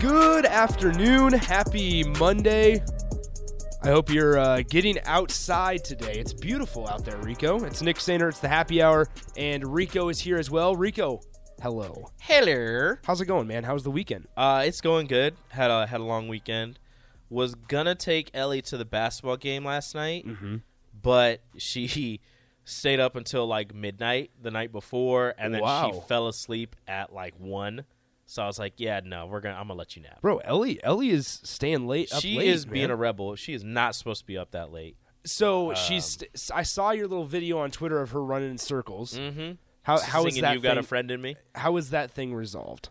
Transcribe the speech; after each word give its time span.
Good 0.00 0.46
afternoon. 0.46 1.32
Happy 1.34 2.04
Monday. 2.04 2.82
I 3.82 3.88
hope 3.88 4.10
you're 4.10 4.38
uh, 4.38 4.62
getting 4.68 4.98
outside 5.04 5.84
today. 5.84 6.14
It's 6.14 6.32
beautiful 6.32 6.88
out 6.88 7.04
there, 7.04 7.16
Rico. 7.18 7.62
It's 7.64 7.82
Nick 7.82 7.96
Sainer. 7.96 8.28
It's 8.28 8.40
the 8.40 8.48
happy 8.48 8.82
hour, 8.82 9.08
and 9.36 9.64
Rico 9.74 10.08
is 10.08 10.18
here 10.20 10.38
as 10.38 10.50
well. 10.50 10.74
Rico, 10.76 11.20
hello. 11.62 12.10
Hello. 12.20 12.96
How's 13.04 13.20
it 13.20 13.26
going, 13.26 13.46
man? 13.46 13.64
How's 13.64 13.82
the 13.84 13.90
weekend? 13.90 14.26
Uh, 14.36 14.62
it's 14.66 14.80
going 14.80 15.06
good. 15.06 15.34
Had 15.48 15.70
a 15.70 15.86
had 15.86 16.00
a 16.00 16.04
long 16.04 16.28
weekend. 16.28 16.78
Was 17.28 17.54
gonna 17.54 17.94
take 17.94 18.30
Ellie 18.34 18.62
to 18.62 18.76
the 18.76 18.84
basketball 18.84 19.36
game 19.36 19.64
last 19.64 19.94
night, 19.94 20.26
Mm-hmm. 20.26 20.56
but 21.00 21.40
she 21.58 22.20
stayed 22.64 23.00
up 23.00 23.16
until 23.16 23.46
like 23.46 23.74
midnight 23.74 24.30
the 24.40 24.50
night 24.50 24.72
before, 24.72 25.34
and 25.38 25.52
then 25.54 25.60
Wow. 25.62 25.92
she 25.92 26.00
fell 26.08 26.26
asleep 26.28 26.74
at 26.88 27.12
like 27.12 27.34
one. 27.38 27.84
So 28.30 28.44
I 28.44 28.46
was 28.46 28.60
like, 28.60 28.74
"Yeah, 28.76 29.00
no, 29.04 29.26
we're 29.26 29.40
gonna. 29.40 29.56
I'm 29.56 29.66
gonna 29.66 29.78
let 29.78 29.96
you 29.96 30.02
nap." 30.02 30.20
Bro, 30.22 30.38
Ellie, 30.38 30.82
Ellie 30.84 31.10
is 31.10 31.40
staying 31.42 31.88
late. 31.88 32.12
Up 32.12 32.22
she 32.22 32.38
late, 32.38 32.46
is 32.46 32.64
being 32.64 32.88
a 32.88 32.94
rebel. 32.94 33.34
She 33.34 33.54
is 33.54 33.64
not 33.64 33.96
supposed 33.96 34.20
to 34.20 34.26
be 34.26 34.38
up 34.38 34.52
that 34.52 34.70
late. 34.70 34.96
So 35.24 35.70
Um, 35.70 35.74
she's. 35.74 36.16
I 36.54 36.62
saw 36.62 36.92
your 36.92 37.08
little 37.08 37.24
video 37.24 37.58
on 37.58 37.72
Twitter 37.72 38.00
of 38.00 38.12
her 38.12 38.22
running 38.22 38.52
in 38.52 38.58
circles. 38.58 39.18
Mm-hmm. 39.18 39.54
How 39.82 39.98
how 39.98 40.26
is 40.26 40.40
that? 40.40 40.54
"You 40.54 40.60
Got 40.60 40.78
a 40.78 40.84
Friend 40.84 41.10
in 41.10 41.20
Me"? 41.20 41.36
How 41.56 41.72
was 41.72 41.90
that 41.90 42.12
thing 42.12 42.32
resolved? 42.32 42.90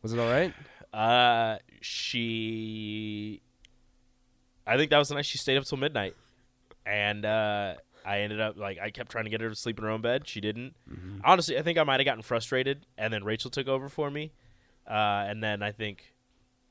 Was 0.00 0.14
it 0.14 0.18
all 0.18 0.30
right? 0.30 0.54
Uh, 0.92 1.58
she. 1.82 3.42
I 4.66 4.78
think 4.78 4.90
that 4.90 4.98
was 4.98 5.10
the 5.10 5.16
night 5.16 5.26
she 5.26 5.36
stayed 5.36 5.58
up 5.58 5.64
till 5.64 5.76
midnight, 5.78 6.16
and 6.86 7.26
uh, 7.26 7.74
I 8.06 8.20
ended 8.20 8.40
up 8.40 8.56
like 8.56 8.78
I 8.78 8.88
kept 8.90 9.10
trying 9.10 9.24
to 9.24 9.30
get 9.30 9.42
her 9.42 9.50
to 9.50 9.54
sleep 9.54 9.78
in 9.78 9.84
her 9.84 9.90
own 9.90 10.00
bed. 10.00 10.26
She 10.26 10.40
didn't. 10.40 10.74
Mm-hmm. 10.90 11.18
Honestly, 11.24 11.58
I 11.58 11.62
think 11.62 11.76
I 11.76 11.84
might 11.84 12.00
have 12.00 12.06
gotten 12.06 12.22
frustrated, 12.22 12.86
and 12.96 13.12
then 13.12 13.22
Rachel 13.22 13.50
took 13.50 13.68
over 13.68 13.90
for 13.90 14.10
me, 14.10 14.32
uh, 14.88 15.26
and 15.28 15.42
then 15.42 15.62
I 15.62 15.72
think 15.72 16.14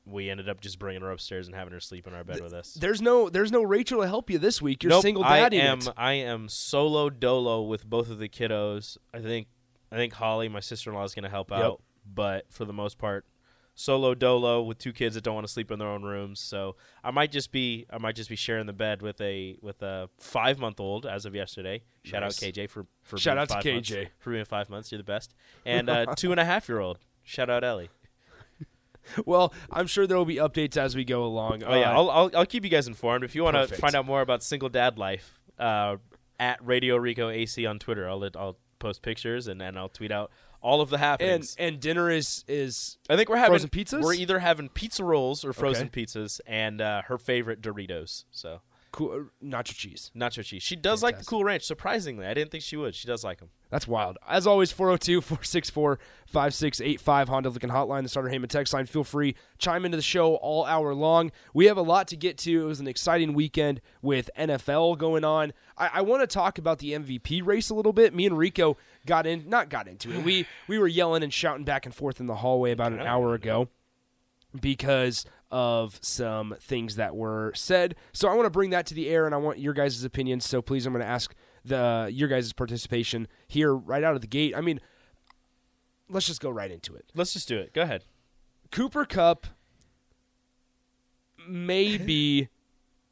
we 0.04 0.30
ended 0.30 0.48
up 0.48 0.60
just 0.60 0.78
bringing 0.78 1.02
her 1.02 1.10
upstairs 1.10 1.46
and 1.48 1.54
having 1.54 1.72
her 1.72 1.80
sleep 1.80 2.06
in 2.06 2.14
our 2.14 2.24
bed 2.24 2.40
with 2.40 2.52
us. 2.54 2.72
There's 2.74 3.02
no 3.02 3.28
there's 3.28 3.52
no 3.52 3.62
Rachel 3.62 4.00
to 4.00 4.06
help 4.08 4.30
you 4.30 4.38
this 4.38 4.60
week. 4.62 4.82
You're 4.82 4.90
Nope, 4.90 5.02
single 5.02 5.24
I 5.24 5.40
daddy. 5.40 5.60
am. 5.60 5.80
I 5.96 6.12
am 6.14 6.48
solo 6.48 7.10
dolo 7.10 7.62
with 7.62 7.84
both 7.84 8.10
of 8.10 8.18
the 8.18 8.28
kiddos. 8.28 8.96
I 9.12 9.20
think. 9.20 9.48
I 9.90 9.96
think 9.96 10.12
Holly, 10.14 10.48
my 10.50 10.60
sister 10.60 10.90
in 10.90 10.96
law, 10.96 11.04
is 11.04 11.14
going 11.14 11.22
to 11.24 11.30
help 11.30 11.50
Yep. 11.50 11.60
out, 11.60 11.82
but 12.06 12.44
for 12.50 12.66
the 12.66 12.74
most 12.74 12.98
part, 12.98 13.24
solo 13.74 14.14
dolo 14.14 14.60
with 14.62 14.76
two 14.78 14.92
kids 14.92 15.14
that 15.14 15.24
don't 15.24 15.34
want 15.34 15.46
to 15.46 15.52
sleep 15.52 15.70
in 15.70 15.78
their 15.78 15.88
own 15.88 16.02
rooms. 16.02 16.40
So 16.40 16.76
I 17.02 17.10
might 17.10 17.30
just 17.32 17.52
be. 17.52 17.86
I 17.90 17.96
might 17.98 18.14
just 18.16 18.28
be 18.30 18.36
sharing 18.36 18.66
the 18.66 18.72
bed 18.74 19.00
with 19.02 19.18
a 19.20 19.56
with 19.62 19.80
a 19.82 20.08
five 20.18 20.58
month 20.58 20.78
old 20.80 21.06
as 21.06 21.24
of 21.26 21.34
yesterday. 21.34 21.82
Shout 22.04 22.22
Nice. 22.22 22.42
out 22.42 22.48
KJ 22.52 22.68
for 22.70 22.86
for 23.02 23.16
Shout 23.18 23.34
being 23.36 23.42
out 23.42 23.48
to 23.48 23.54
five 23.54 23.64
months- 23.74 23.90
KJ. 23.90 24.08
for 24.18 24.30
being 24.32 24.44
five 24.44 24.68
months. 24.70 24.90
You're 24.92 24.98
the 24.98 25.04
best. 25.04 25.34
And 25.64 25.88
uh, 25.88 26.06
two 26.16 26.30
and 26.32 26.40
a 26.40 26.44
half 26.44 26.68
year 26.68 26.80
old. 26.80 26.98
Shout 27.22 27.48
out 27.50 27.62
Ellie. 27.64 27.88
Well, 29.26 29.52
I'm 29.70 29.86
sure 29.86 30.06
there 30.06 30.16
will 30.16 30.24
be 30.24 30.36
updates 30.36 30.76
as 30.76 30.94
we 30.96 31.04
go 31.04 31.24
along. 31.24 31.62
Oh 31.64 31.74
yeah, 31.74 31.90
Uh, 31.90 31.94
I'll, 31.94 32.10
I'll 32.10 32.30
I'll 32.36 32.46
keep 32.46 32.64
you 32.64 32.70
guys 32.70 32.86
informed. 32.88 33.24
If 33.24 33.34
you 33.34 33.42
want 33.44 33.56
to 33.56 33.74
find 33.76 33.94
out 33.94 34.06
more 34.06 34.20
about 34.20 34.42
single 34.42 34.68
dad 34.68 34.98
life, 34.98 35.40
uh, 35.58 35.96
at 36.40 36.64
Radio 36.64 36.96
Rico 36.96 37.28
AC 37.30 37.66
on 37.66 37.78
Twitter, 37.78 38.08
I'll 38.08 38.18
let, 38.18 38.36
I'll 38.36 38.56
post 38.78 39.02
pictures 39.02 39.48
and, 39.48 39.60
and 39.60 39.76
I'll 39.76 39.88
tweet 39.88 40.12
out 40.12 40.30
all 40.60 40.80
of 40.80 40.90
the 40.90 40.98
and 41.20 41.54
and 41.58 41.80
dinner 41.80 42.10
is 42.10 42.44
is 42.48 42.98
I 43.08 43.16
think 43.16 43.28
we're 43.28 43.36
having 43.36 43.52
frozen 43.52 43.70
pizzas? 43.70 44.02
We're 44.02 44.14
either 44.14 44.38
having 44.40 44.68
pizza 44.68 45.04
rolls 45.04 45.44
or 45.44 45.52
frozen 45.52 45.86
Okay. 45.86 46.02
pizzas, 46.04 46.40
and 46.46 46.80
uh, 46.80 47.02
her 47.02 47.16
favorite 47.18 47.60
Doritos. 47.60 48.24
So 48.30 48.60
cool, 48.92 49.12
uh, 49.12 49.44
nacho 49.44 49.74
cheese. 49.74 50.10
nacho 50.16 50.44
cheese. 50.44 50.62
She 50.62 50.76
does 50.76 51.02
like 51.02 51.18
the 51.18 51.24
Cool 51.24 51.44
Ranch. 51.44 51.62
Surprisingly, 51.62 52.26
I 52.26 52.34
didn't 52.34 52.50
think 52.50 52.64
she 52.64 52.76
would. 52.76 52.94
She 52.94 53.06
does 53.06 53.24
like 53.24 53.38
them. 53.38 53.50
That's 53.70 53.86
wild. 53.86 54.16
As 54.26 54.46
always, 54.46 54.72
402 54.72 55.20
464 55.20 55.98
5685 56.26 57.28
Honda 57.28 57.50
Lincoln 57.50 57.70
Hotline, 57.70 58.02
the 58.02 58.08
starter 58.08 58.28
Heyman 58.30 58.48
text 58.48 58.72
line. 58.72 58.86
Feel 58.86 59.04
free, 59.04 59.34
chime 59.58 59.84
into 59.84 59.96
the 59.96 60.02
show 60.02 60.36
all 60.36 60.64
hour 60.64 60.94
long. 60.94 61.30
We 61.52 61.66
have 61.66 61.76
a 61.76 61.82
lot 61.82 62.08
to 62.08 62.16
get 62.16 62.38
to. 62.38 62.62
It 62.62 62.66
was 62.66 62.80
an 62.80 62.86
exciting 62.88 63.34
weekend 63.34 63.80
with 64.00 64.30
NFL 64.38 64.98
going 64.98 65.24
on. 65.24 65.52
I, 65.76 65.90
I 65.94 66.00
want 66.02 66.22
to 66.22 66.26
talk 66.26 66.58
about 66.58 66.78
the 66.78 66.92
MVP 66.92 67.44
race 67.44 67.70
a 67.70 67.74
little 67.74 67.92
bit. 67.92 68.14
Me 68.14 68.26
and 68.26 68.38
Rico 68.38 68.76
got 69.06 69.26
in, 69.26 69.48
not 69.48 69.68
got 69.68 69.86
into 69.86 70.12
it. 70.12 70.24
We 70.24 70.46
we 70.66 70.78
were 70.78 70.88
yelling 70.88 71.22
and 71.22 71.32
shouting 71.32 71.64
back 71.64 71.84
and 71.86 71.94
forth 71.94 72.20
in 72.20 72.26
the 72.26 72.36
hallway 72.36 72.72
about 72.72 72.92
an 72.92 73.00
hour 73.00 73.34
ago 73.34 73.68
because 74.58 75.24
of 75.50 75.98
some 76.02 76.54
things 76.60 76.96
that 76.96 77.16
were 77.16 77.52
said. 77.54 77.94
So 78.12 78.28
I 78.28 78.34
want 78.34 78.46
to 78.46 78.50
bring 78.50 78.70
that 78.70 78.86
to 78.86 78.94
the 78.94 79.08
air, 79.08 79.26
and 79.26 79.34
I 79.34 79.38
want 79.38 79.58
your 79.58 79.72
guys' 79.72 80.02
opinions. 80.04 80.46
So 80.46 80.60
please, 80.60 80.86
I'm 80.86 80.92
going 80.92 81.04
to 81.04 81.10
ask 81.10 81.34
the 81.64 82.08
your 82.12 82.28
guys' 82.28 82.52
participation 82.52 83.28
here 83.46 83.74
right 83.74 84.04
out 84.04 84.14
of 84.14 84.20
the 84.20 84.26
gate. 84.26 84.54
I 84.56 84.60
mean, 84.60 84.80
let's 86.08 86.26
just 86.26 86.40
go 86.40 86.50
right 86.50 86.70
into 86.70 86.94
it. 86.94 87.06
Let's 87.14 87.32
just 87.32 87.48
do 87.48 87.58
it. 87.58 87.72
Go 87.72 87.82
ahead. 87.82 88.04
Cooper 88.70 89.04
Kupp 89.04 89.46
maybe 91.48 92.48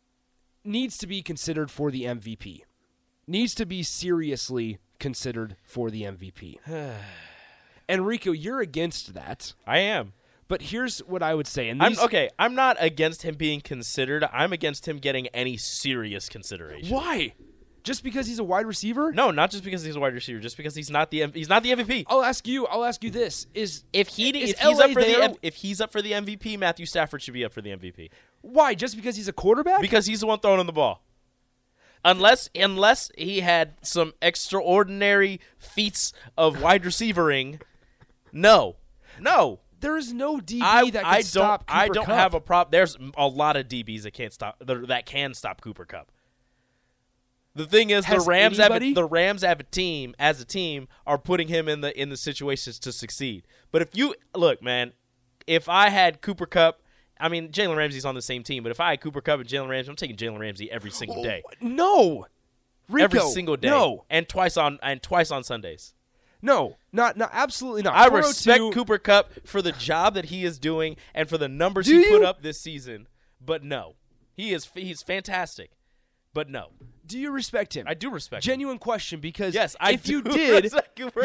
needs 0.65 0.99
to 0.99 1.07
be 1.07 1.23
considered 1.23 1.71
for 1.71 1.91
the 1.91 2.05
MVP. 2.05 2.63
Needs 3.27 3.55
to 3.55 3.67
be 3.67 3.83
seriously 3.83 4.79
considered 4.99 5.57
for 5.65 5.91
the 5.91 6.03
MVP. 6.03 6.59
Enrico, 7.89 8.33
you're 8.33 8.61
against 8.61 9.15
that. 9.15 9.55
I 9.67 9.79
am. 9.79 10.13
But 10.49 10.63
here's 10.63 10.99
what 11.01 11.23
I 11.23 11.35
would 11.35 11.47
say. 11.47 11.69
And 11.69 11.83
I'm 11.83 11.99
okay. 11.99 12.31
I'm 12.39 12.55
not 12.55 12.77
against 12.79 13.23
him 13.23 13.35
being 13.35 13.61
considered. 13.61 14.25
I'm 14.33 14.53
against 14.53 14.87
him 14.87 14.99
getting 14.99 15.27
any 15.29 15.57
serious 15.57 16.29
consideration. 16.29 16.95
Why? 16.95 17.35
Just 17.83 18.03
because 18.03 18.27
he's 18.27 18.41
a 18.41 18.45
wide 18.45 18.67
receiver? 18.67 19.13
No, 19.13 19.31
not 19.31 19.51
just 19.51 19.63
because 19.63 19.85
he's 19.85 19.95
a 19.95 20.01
wide 20.01 20.15
receiver. 20.15 20.41
Just 20.41 20.57
because 20.57 20.75
he's 20.75 20.91
not 20.91 21.11
the 21.11 21.23
M- 21.23 21.33
he's 21.33 21.49
not 21.49 21.63
the 21.63 21.71
MVP. 21.73 22.05
I'll 22.09 22.23
ask 22.23 22.47
you. 22.47 22.67
I'll 22.67 22.85
ask 22.85 23.03
you 23.05 23.11
this: 23.11 23.47
Is 23.55 23.85
If 23.93 24.09
he 24.09 24.31
is 24.43 24.51
if 24.51 24.59
he's 24.59 24.79
LA 24.79 24.85
up 24.87 24.91
for 24.93 25.03
there? 25.03 25.19
the 25.19 25.25
M- 25.25 25.35
if 25.43 25.55
he's 25.57 25.81
up 25.81 25.93
for 25.93 26.03
the 26.03 26.13
MVP, 26.13 26.59
Matthew 26.59 26.87
Stafford 26.87 27.23
should 27.23 27.35
be 27.35 27.45
up 27.45 27.53
for 27.53 27.61
the 27.63 27.71
MVP 27.71 28.11
why? 28.47 28.75
Just 28.75 28.97
because 28.97 29.17
he's 29.17 29.29
a 29.29 29.33
quarterback? 29.33 29.81
because 29.81 30.07
he's 30.07 30.21
the 30.21 30.27
one 30.27 30.39
throwing 30.39 30.65
the 30.67 30.73
ball. 30.73 31.03
Unless 32.05 32.51
unless 32.55 33.11
he 33.19 33.41
had 33.41 33.75
some 33.83 34.13
extraordinary 34.23 35.41
feats 35.59 36.13
of 36.39 36.63
wide 36.63 36.85
receivering, 36.85 37.61
no, 38.33 38.77
no. 39.19 39.61
There 39.81 39.97
is 39.97 40.13
no 40.13 40.39
DB 40.39 40.63
I, 40.63 40.91
that 40.91 41.05
can 41.05 41.05
I 41.05 41.17
don't 41.17 41.25
stop. 41.25 41.65
I 41.69 41.89
don't 41.89 42.07
Kupp. 42.07 42.15
have 42.15 42.35
a 42.35 42.41
problem. 42.41 42.71
There's 42.73 42.97
a 43.17 43.27
lot 43.27 43.57
of 43.57 43.69
DBs 43.69 44.03
that 44.03 44.13
can't 44.13 44.33
stop 44.33 44.59
that 44.61 44.89
that 44.89 45.07
can 45.07 45.35
stop 45.35 45.61
Cooper 45.61 45.85
Kupp. 45.85 46.11
The 47.57 47.67
thing 47.67 47.89
is, 47.89 48.05
Has 48.05 48.25
the 48.25 48.31
Rams 48.31 48.59
have 48.59 48.71
a, 48.71 48.93
the 48.93 49.05
Rams 49.05 49.43
have 49.43 49.61
a 49.61 49.65
team 49.65 50.15
as 50.19 50.41
a 50.43 50.45
team 50.45 50.89
are 51.07 51.17
putting 51.17 51.49
him 51.49 51.69
in 51.69 51.81
the 51.81 51.99
in 52.01 52.11
the 52.11 52.17
situations 52.17 52.79
to 52.81 52.93
succeed. 52.93 53.47
But 53.73 53.81
if 53.81 53.97
you 53.97 54.15
look, 54.35 54.63
man, 54.63 54.93
if 55.47 55.69
I 55.69 55.89
had 55.89 56.21
Cooper 56.21 56.45
Kupp, 56.45 56.83
I 57.19 57.31
mean 57.31 57.49
Jalen 57.49 57.77
Ramsey's 57.77 58.05
on 58.05 58.15
the 58.15 58.23
same 58.23 58.43
team, 58.43 58.63
but 58.63 58.73
if 58.73 58.79
I 58.79 58.91
had 58.91 59.01
Cooper 59.01 59.23
Kupp 59.23 59.41
and 59.41 59.49
Jalen 59.49 59.71
Ramsey, 59.71 59.89
I'm 59.89 59.97
taking 59.97 60.17
Jalen 60.17 60.39
Ramsey 60.39 60.71
every 60.71 60.91
single 60.91 61.21
oh, 61.21 61.25
day, 61.25 61.43
No, 61.63 62.27
Rico, 62.91 63.05
every 63.05 63.21
single 63.21 63.57
day, 63.57 63.69
No, 63.71 64.05
and 64.11 64.29
twice 64.29 64.59
on 64.59 64.79
and 64.83 65.03
twice 65.03 65.31
on 65.31 65.43
Sundays. 65.43 65.95
No, 66.47 66.77
not, 66.93 67.17
not 67.17 67.31
absolutely 67.33 67.83
not. 67.83 67.95
I 67.95 68.07
respect 68.07 68.63
Cooper 68.73 68.99
Kupp 68.99 69.31
for 69.47 69.61
the 69.61 69.73
job 69.73 70.15
that 70.15 70.27
he 70.27 70.45
is 70.45 70.59
doing 70.59 70.97
and 71.15 71.29
for 71.29 71.37
the 71.39 71.49
numbers 71.49 71.87
Do 71.87 71.99
he 71.99 72.05
put 72.09 72.21
you? 72.23 72.27
up 72.27 72.43
this 72.43 72.61
season. 72.61 73.09
But 73.45 73.63
no, 73.65 73.97
he 74.35 74.53
is 74.55 74.69
he's 74.75 75.03
fantastic. 75.03 75.71
But 76.33 76.49
no, 76.51 76.69
Do 77.07 77.19
you 77.19 77.31
respect 77.31 77.75
him? 77.75 77.87
I 77.89 77.95
do 77.95 78.11
respect. 78.11 78.45
him. 78.45 78.53
Genuine 78.53 78.79
question 78.79 79.21
because 79.21 79.55
Yes, 79.55 79.75
I 79.81 79.93
if 79.93 80.09
you 80.09 80.23
did, 80.23 80.73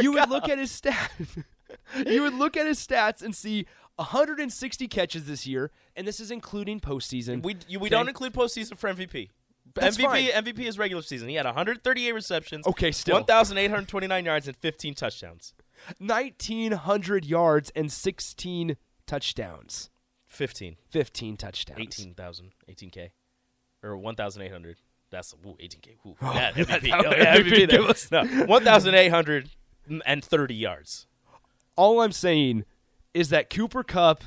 you 0.01 0.13
would 0.13 0.29
look 0.29 0.47
at 0.49 0.57
his 0.57 0.71
stats. 0.71 1.43
you 2.07 2.21
would 2.23 2.33
look 2.33 2.57
at 2.57 2.65
his 2.65 2.79
stats 2.85 3.21
and 3.21 3.35
see 3.35 3.65
160 3.97 4.88
catches 4.88 5.25
this 5.25 5.45
year, 5.45 5.71
and 5.95 6.07
this 6.07 6.19
is 6.19 6.31
including 6.31 6.79
postseason. 6.79 7.44
We 7.44 7.57
you, 7.67 7.79
we 7.79 7.88
Okay? 7.88 7.89
don't 7.95 8.07
include 8.09 8.33
postseason 8.33 8.77
for 8.77 8.89
MVP. 8.94 9.29
That's 9.73 9.97
MVP 9.97 10.03
fine. 10.03 10.25
MVP 10.44 10.59
is 10.68 10.77
regular 10.77 11.01
season. 11.01 11.29
He 11.29 11.35
had 11.35 11.45
138 11.45 12.12
receptions. 12.13 12.68
Okay, 12.68 12.91
still. 12.91 13.15
1,829 13.15 14.25
yards 14.25 14.47
and 14.47 14.57
15 14.57 14.94
touchdowns. 14.95 15.53
1,900 16.00 17.25
yards 17.25 17.71
and 17.75 17.91
16 17.91 18.77
touchdowns. 19.07 19.89
15, 20.27 20.77
15 20.89 21.38
touchdowns. 21.38 21.79
18,000, 21.79 22.51
18k, 22.69 23.09
or 23.83 23.97
1,800. 23.97 24.77
That's 25.09 25.33
ooh, 25.45 25.57
18k. 25.62 25.97
Ooh, 26.06 26.15
yeah, 26.21 26.51
MVP. 26.53 26.67
that's 26.67 26.85
Oh, 26.85 27.12
yeah, 27.12 27.35
MVP 27.38 27.50
MVP 27.50 27.69
there. 27.69 27.81
was. 27.83 28.09
No, 28.12 28.24
1,830 28.45 30.56
yards. 30.56 31.07
All 31.75 32.01
I'm 32.01 32.12
saying 32.13 32.63
is 33.13 33.27
that 33.29 33.50
Cooper 33.50 33.83
Kupp 33.83 34.24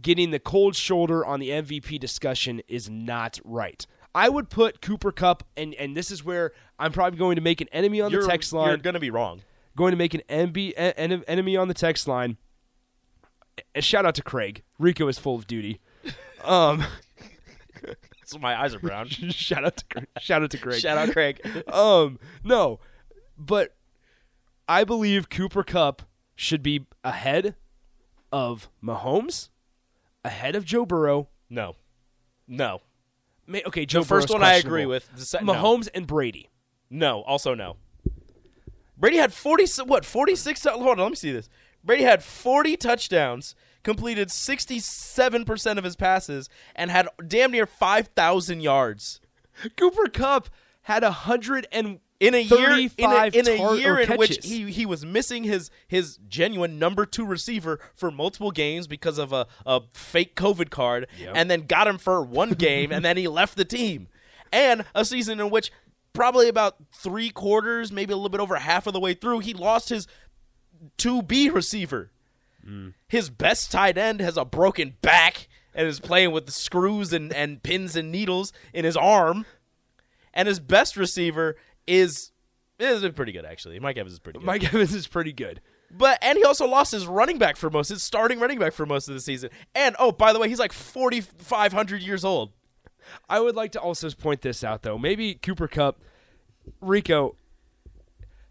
getting 0.00 0.30
the 0.30 0.38
cold 0.38 0.74
shoulder 0.76 1.22
on 1.24 1.40
the 1.40 1.50
MVP 1.50 2.00
discussion 2.00 2.62
is 2.66 2.88
not 2.88 3.38
right. 3.44 3.86
I 4.14 4.28
would 4.28 4.48
put 4.50 4.80
Cooper 4.80 5.10
Kupp, 5.12 5.42
and, 5.56 5.74
and 5.74 5.96
this 5.96 6.10
is 6.10 6.24
where 6.24 6.52
I'm 6.78 6.92
probably 6.92 7.18
going 7.18 7.36
to 7.36 7.42
make 7.42 7.60
an 7.60 7.68
enemy 7.72 8.00
on 8.00 8.10
You're, 8.10 8.22
the 8.22 8.28
text 8.28 8.52
line. 8.52 8.66
you're 8.66 8.72
line. 8.76 8.82
gonna 8.82 9.00
be 9.00 9.10
wrong. 9.10 9.42
going 9.76 9.90
to 9.90 9.96
make 9.96 10.14
an 10.14 10.22
enemy, 10.28 10.76
en- 10.76 11.24
enemy 11.26 11.56
on 11.56 11.68
the 11.68 11.74
text 11.74 12.06
line. 12.06 12.36
A 13.74 13.80
shout 13.82 14.04
out 14.06 14.14
to 14.16 14.22
Craig. 14.22 14.62
Rico 14.78 15.08
is 15.08 15.18
full 15.18 15.36
of 15.36 15.46
duty. 15.46 15.80
Um, 16.44 16.84
So 18.26 18.38
my 18.38 18.58
eyes 18.60 18.74
are 18.74 18.78
brown. 18.78 19.08
shout 19.30 19.64
out 19.64 19.76
to 19.78 19.84
Craig. 19.86 20.06
shout 20.18 20.42
out 20.42 20.50
to 20.50 20.58
Craig. 20.58 20.80
Shout 20.80 20.96
out 20.96 21.10
Craig. 21.12 21.40
Um, 21.72 22.18
no, 22.42 22.80
but 23.38 23.74
I 24.68 24.84
believe 24.84 25.28
Cooper 25.30 25.62
Kupp 25.62 26.02
should 26.34 26.62
be 26.62 26.86
ahead 27.02 27.54
of 28.32 28.68
Mahomes, 28.82 29.48
ahead 30.24 30.54
of 30.56 30.64
Joe 30.64 30.84
Burrow. 30.86 31.28
No, 31.50 31.76
no. 32.48 32.80
May, 33.46 33.62
okay, 33.66 33.86
Joe 33.86 34.00
The 34.00 34.06
first 34.06 34.28
Burrow's 34.28 34.40
one 34.40 34.48
I 34.48 34.54
agree 34.54 34.86
with. 34.86 35.08
The 35.14 35.24
se- 35.24 35.38
no. 35.42 35.54
Mahomes 35.54 35.88
and 35.94 36.06
Brady. 36.06 36.50
No, 36.90 37.22
also 37.22 37.54
no. 37.54 37.76
Brady 38.96 39.16
had 39.16 39.32
40 39.32 39.66
what? 39.84 40.04
46 40.04 40.64
Hold 40.64 40.86
on, 40.86 40.98
let 40.98 41.10
me 41.10 41.16
see 41.16 41.32
this. 41.32 41.48
Brady 41.82 42.04
had 42.04 42.22
40 42.22 42.76
touchdowns, 42.76 43.54
completed 43.82 44.28
67% 44.28 45.78
of 45.78 45.84
his 45.84 45.96
passes 45.96 46.48
and 46.74 46.90
had 46.90 47.08
damn 47.26 47.50
near 47.50 47.66
5,000 47.66 48.60
yards. 48.60 49.20
Cooper 49.76 50.08
Kupp 50.08 50.48
had 50.82 51.04
a 51.04 51.10
hundred 51.10 51.66
and 51.70 52.00
In 52.26 52.34
a 52.34 52.38
year 52.58 52.70
in 52.98 53.10
a, 53.10 53.38
in 53.38 53.48
a 53.48 53.56
year 53.78 53.98
in 53.98 54.08
which 54.18 54.44
he, 54.44 54.70
he 54.70 54.86
was 54.86 55.04
missing 55.04 55.44
his 55.44 55.70
his 55.88 56.18
genuine 56.28 56.78
number 56.78 57.04
2 57.06 57.24
receiver 57.24 57.80
for 57.94 58.10
multiple 58.10 58.50
games 58.50 58.86
because 58.86 59.18
of 59.18 59.32
a, 59.32 59.46
a 59.66 59.80
fake 59.92 60.34
COVID 60.36 60.70
card 60.70 61.06
Yep. 61.18 61.32
and 61.36 61.50
then 61.50 61.66
got 61.66 61.86
him 61.88 61.98
for 61.98 62.22
one 62.22 62.50
game 62.54 62.92
and 62.92 63.04
then 63.04 63.16
he 63.16 63.28
left 63.28 63.56
the 63.56 63.64
team. 63.64 64.08
And 64.52 64.84
a 64.94 65.04
season 65.04 65.40
in 65.40 65.50
which 65.50 65.72
probably 66.12 66.48
about 66.48 66.76
3 66.92 67.30
quarters, 67.30 67.90
maybe 67.90 68.12
a 68.12 68.16
little 68.16 68.28
bit 68.28 68.40
over 68.40 68.56
half 68.56 68.86
of 68.86 68.92
the 68.92 69.00
way 69.00 69.14
through, 69.14 69.40
he 69.40 69.52
lost 69.52 69.88
his 69.88 70.06
2B 70.98 71.52
receiver. 71.52 72.10
His 73.08 73.28
best 73.28 73.70
tight 73.70 73.98
end 73.98 74.20
has 74.20 74.38
a 74.38 74.44
broken 74.46 74.94
back 75.02 75.48
and 75.74 75.86
is 75.86 76.00
playing 76.00 76.32
with 76.32 76.48
screws 76.50 77.12
and, 77.12 77.30
and 77.34 77.62
pins 77.62 77.94
and 77.94 78.10
needles 78.10 78.54
in 78.72 78.86
his 78.86 78.96
arm. 78.96 79.44
And 80.32 80.48
his 80.48 80.60
best 80.60 80.96
receiver 80.96 81.56
is 81.86 82.30
is 82.78 83.08
pretty 83.12 83.32
good 83.32 83.44
actually. 83.44 83.78
Mike 83.78 83.96
Evans 83.96 84.14
is 84.14 84.18
pretty 84.18 84.38
good. 84.38 84.46
Mike 84.46 84.74
Evans 84.74 84.94
is 84.94 85.06
pretty 85.06 85.32
good. 85.32 85.60
But 85.90 86.18
and 86.22 86.36
he 86.36 86.44
also 86.44 86.66
lost 86.66 86.92
his 86.92 87.06
running 87.06 87.38
back 87.38 87.56
for 87.56 87.70
most 87.70 87.88
his 87.88 88.02
starting 88.02 88.40
running 88.40 88.58
back 88.58 88.72
for 88.72 88.84
most 88.86 89.08
of 89.08 89.14
the 89.14 89.20
season. 89.20 89.50
And 89.74 89.94
oh, 89.98 90.10
by 90.12 90.32
the 90.32 90.38
way, 90.38 90.48
he's 90.48 90.58
like 90.58 90.72
forty 90.72 91.20
five 91.20 91.72
hundred 91.72 92.02
years 92.02 92.24
old. 92.24 92.52
I 93.28 93.40
would 93.40 93.54
like 93.54 93.72
to 93.72 93.80
also 93.80 94.10
point 94.10 94.40
this 94.42 94.64
out 94.64 94.82
though. 94.82 94.98
Maybe 94.98 95.34
Cooper 95.34 95.68
Kupp, 95.68 96.00
Rico. 96.80 97.36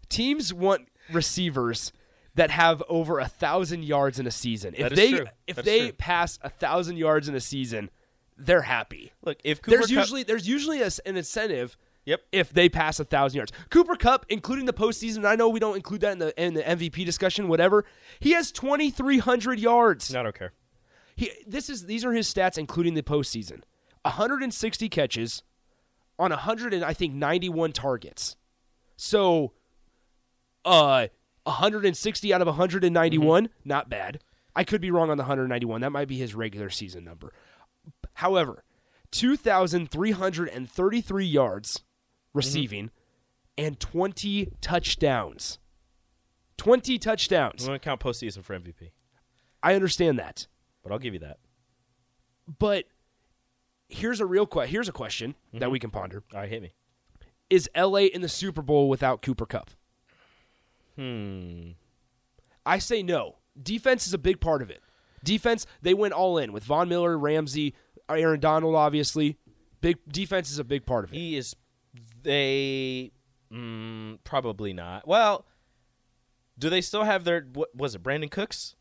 Teams 0.08 0.54
want 0.54 0.88
receivers 1.12 1.92
that 2.34 2.50
have 2.50 2.82
over 2.88 3.18
a 3.18 3.26
thousand 3.26 3.84
yards 3.84 4.18
in 4.18 4.26
a 4.26 4.30
season. 4.30 4.74
If 4.76 4.94
they 4.94 5.12
true. 5.12 5.26
if 5.46 5.56
That's 5.56 5.66
they 5.66 5.80
true. 5.88 5.92
pass 5.92 6.38
a 6.42 6.48
thousand 6.48 6.96
yards 6.96 7.28
in 7.28 7.34
a 7.34 7.40
season, 7.40 7.90
they're 8.36 8.62
happy. 8.62 9.12
Look, 9.24 9.38
if 9.44 9.60
Cooper 9.60 9.76
there's 9.78 9.86
Kupp- 9.90 9.98
usually 9.98 10.22
there's 10.22 10.48
usually 10.48 10.82
a 10.82 10.90
an 11.04 11.16
incentive. 11.16 11.76
Yep. 12.06 12.22
If 12.32 12.52
they 12.52 12.68
pass 12.68 13.00
a 13.00 13.04
thousand 13.04 13.38
yards, 13.38 13.52
Cooper 13.70 13.96
Kupp, 13.96 14.26
including 14.28 14.66
the 14.66 14.74
postseason, 14.74 15.24
I 15.24 15.36
know 15.36 15.48
we 15.48 15.60
don't 15.60 15.76
include 15.76 16.02
that 16.02 16.12
in 16.12 16.18
the 16.18 16.42
in 16.42 16.54
the 16.54 16.62
MVP 16.62 17.04
discussion. 17.04 17.48
Whatever, 17.48 17.84
he 18.20 18.32
has 18.32 18.52
twenty 18.52 18.90
three 18.90 19.18
hundred 19.18 19.58
yards. 19.58 20.14
I 20.14 20.22
don't 20.22 20.34
care. 20.34 20.52
He 21.16 21.30
this 21.46 21.70
is 21.70 21.86
these 21.86 22.04
are 22.04 22.12
his 22.12 22.32
stats 22.32 22.58
including 22.58 22.94
the 22.94 23.02
postseason. 23.02 23.62
160 24.02 24.88
catches 24.90 25.42
on 26.18 26.30
100 26.30 26.74
and 26.74 26.84
I 26.84 26.92
think 26.92 27.14
91 27.14 27.72
targets. 27.72 28.36
So 28.96 29.52
uh 30.64 31.06
160 31.44 32.34
out 32.34 32.40
of 32.40 32.46
191, 32.46 33.48
not 33.64 33.90
bad. 33.90 34.20
I 34.56 34.64
could 34.64 34.80
be 34.80 34.90
wrong 34.90 35.10
on 35.10 35.16
the 35.16 35.22
191. 35.22 35.80
That 35.80 35.90
might 35.90 36.08
be 36.08 36.18
his 36.18 36.34
regular 36.34 36.70
season 36.70 37.04
number. 37.04 37.32
However, 38.14 38.64
2333 39.10 41.24
yards 41.24 41.82
receiving 42.34 42.90
and 43.56 43.78
20 43.80 44.50
touchdowns. 44.60 45.58
20 46.58 46.98
touchdowns. 46.98 47.62
I'm 47.62 47.68
gonna 47.68 47.78
count 47.78 48.00
postseason 48.00 48.42
for 48.44 48.54
MVP, 48.58 48.90
I 49.62 49.74
understand 49.74 50.18
that. 50.18 50.46
but 50.82 50.92
I'll 50.92 50.98
give 50.98 51.14
you 51.14 51.20
that. 51.20 51.38
But 52.58 52.84
here's 53.88 54.20
a 54.20 54.26
real 54.26 54.46
question. 54.46 54.70
Here's 54.72 54.88
a 54.88 54.92
question 54.92 55.34
that 55.54 55.70
we 55.70 55.78
can 55.78 55.90
ponder: 55.90 56.22
All 56.34 56.40
right, 56.40 56.48
hit 56.50 56.60
me. 56.62 56.74
Is 57.50 57.68
LA 57.76 58.00
in 58.12 58.20
the 58.20 58.28
Super 58.28 58.62
Bowl 58.62 58.88
without 58.88 59.22
Cooper 59.22 59.46
Kupp? 59.46 59.70
Hmm. 60.96 61.70
I 62.66 62.78
say 62.78 63.02
no. 63.02 63.36
Defense 63.60 64.06
is 64.06 64.14
a 64.14 64.18
big 64.18 64.40
part 64.40 64.62
of 64.62 64.70
it. 64.70 64.82
Defense, 65.22 65.66
they 65.82 65.94
went 65.94 66.12
all 66.12 66.38
in 66.38 66.52
with 66.52 66.64
Von 66.64 66.88
Miller, 66.88 67.16
Ramsey, 67.18 67.74
Aaron 68.08 68.40
Donald. 68.40 68.74
Obviously, 68.74 69.38
big 69.80 69.96
defense 70.08 70.50
is 70.50 70.58
a 70.58 70.64
big 70.64 70.84
part 70.86 71.04
of 71.04 71.12
it. 71.12 71.16
He 71.16 71.36
is. 71.36 71.56
They 72.22 73.12
mm, 73.52 74.18
probably 74.24 74.72
not. 74.72 75.06
Well, 75.06 75.44
do 76.58 76.70
they 76.70 76.80
still 76.80 77.04
have 77.04 77.24
their? 77.24 77.46
What 77.52 77.74
was 77.74 77.94
it? 77.94 78.02
Brandin 78.02 78.30
Cooks. 78.30 78.76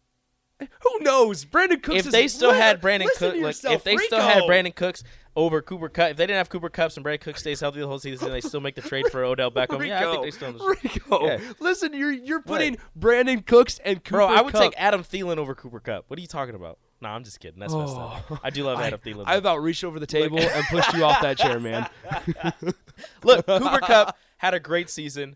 Who 0.60 1.00
knows? 1.01 1.44
Brandin 1.45 1.81
Cooks. 1.83 2.00
if 2.00 2.06
is- 2.07 2.12
they 2.12 2.27
still 2.27 2.54
had 2.54 2.81
Brandin 2.81 3.07
Cooks, 3.18 3.63
like, 3.63 3.74
if 3.74 3.83
they 3.83 3.98
still 3.98 4.21
had 4.21 4.44
Brandin 4.44 4.74
Cooks 4.74 5.04
over 5.36 5.62
Cooper 5.62 5.89
Kupp, 5.89 6.12
if 6.12 6.18
they 6.18 6.24
didn't 6.27 6.38
have 6.38 6.48
Cooper 6.50 6.69
Kupps 6.69 6.95
and 6.95 7.06
Brandin 7.06 7.19
Cooks 7.21 7.42
stays 7.42 7.60
healthy 7.60 7.81
the 7.81 7.88
whole 7.88 8.00
season, 8.00 8.31
they 8.31 8.39
still 8.39 8.62
make 8.62 8.75
the 8.75 8.81
trade 8.81 9.07
for 9.12 9.24
Odell 9.25 9.51
Beckham. 9.51 9.80
Rico, 9.80 9.83
yeah, 9.83 10.07
I 10.07 10.12
think 10.12 10.24
they 10.24 10.31
still. 10.31 10.54
Rico, 10.83 11.25
Yeah. 11.27 11.39
listen, 11.59 11.94
you're 11.94 12.12
you're 12.12 12.42
putting 12.42 12.77
Brandin 12.98 13.45
Cooks 13.45 13.80
and 13.83 14.04
Cooper. 14.04 14.18
Bro, 14.18 14.27
I 14.27 14.42
would 14.42 14.54
Kupp- 14.54 14.62
take 14.62 14.74
Adam 14.77 15.04
Thielen 15.04 15.38
over 15.38 15.54
Cooper 15.56 15.80
Kupp. 15.81 16.06
What 16.07 16.18
are 16.18 16.21
you 16.21 16.27
talking 16.27 16.56
about? 16.56 16.77
No, 17.03 17.09
I'm 17.09 17.23
just 17.23 17.39
kidding. 17.39 17.59
That's 17.59 17.73
messed 17.73 17.95
up. 17.95 18.39
I 18.44 18.50
do 18.50 18.63
love 18.63 18.79
I, 18.79 18.88
Adam 18.88 19.00
Thielen. 19.00 19.23
I 19.27 19.35
about 19.35 19.61
reached 19.61 19.83
over 19.83 20.00
the 20.00 20.07
table 20.07 20.39
and 20.39 20.65
pushed 20.67 20.94
you 20.94 21.03
off 21.03 21.21
that 21.21 21.38
chair, 21.38 21.59
man. 21.59 21.88
Look, 23.23 23.45
Cooper 23.45 23.79
Kupp 23.83 24.17
had 24.38 24.53
a 24.53 24.59
great 24.59 24.89
season. 24.89 25.35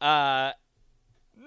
Uh, 0.00 0.52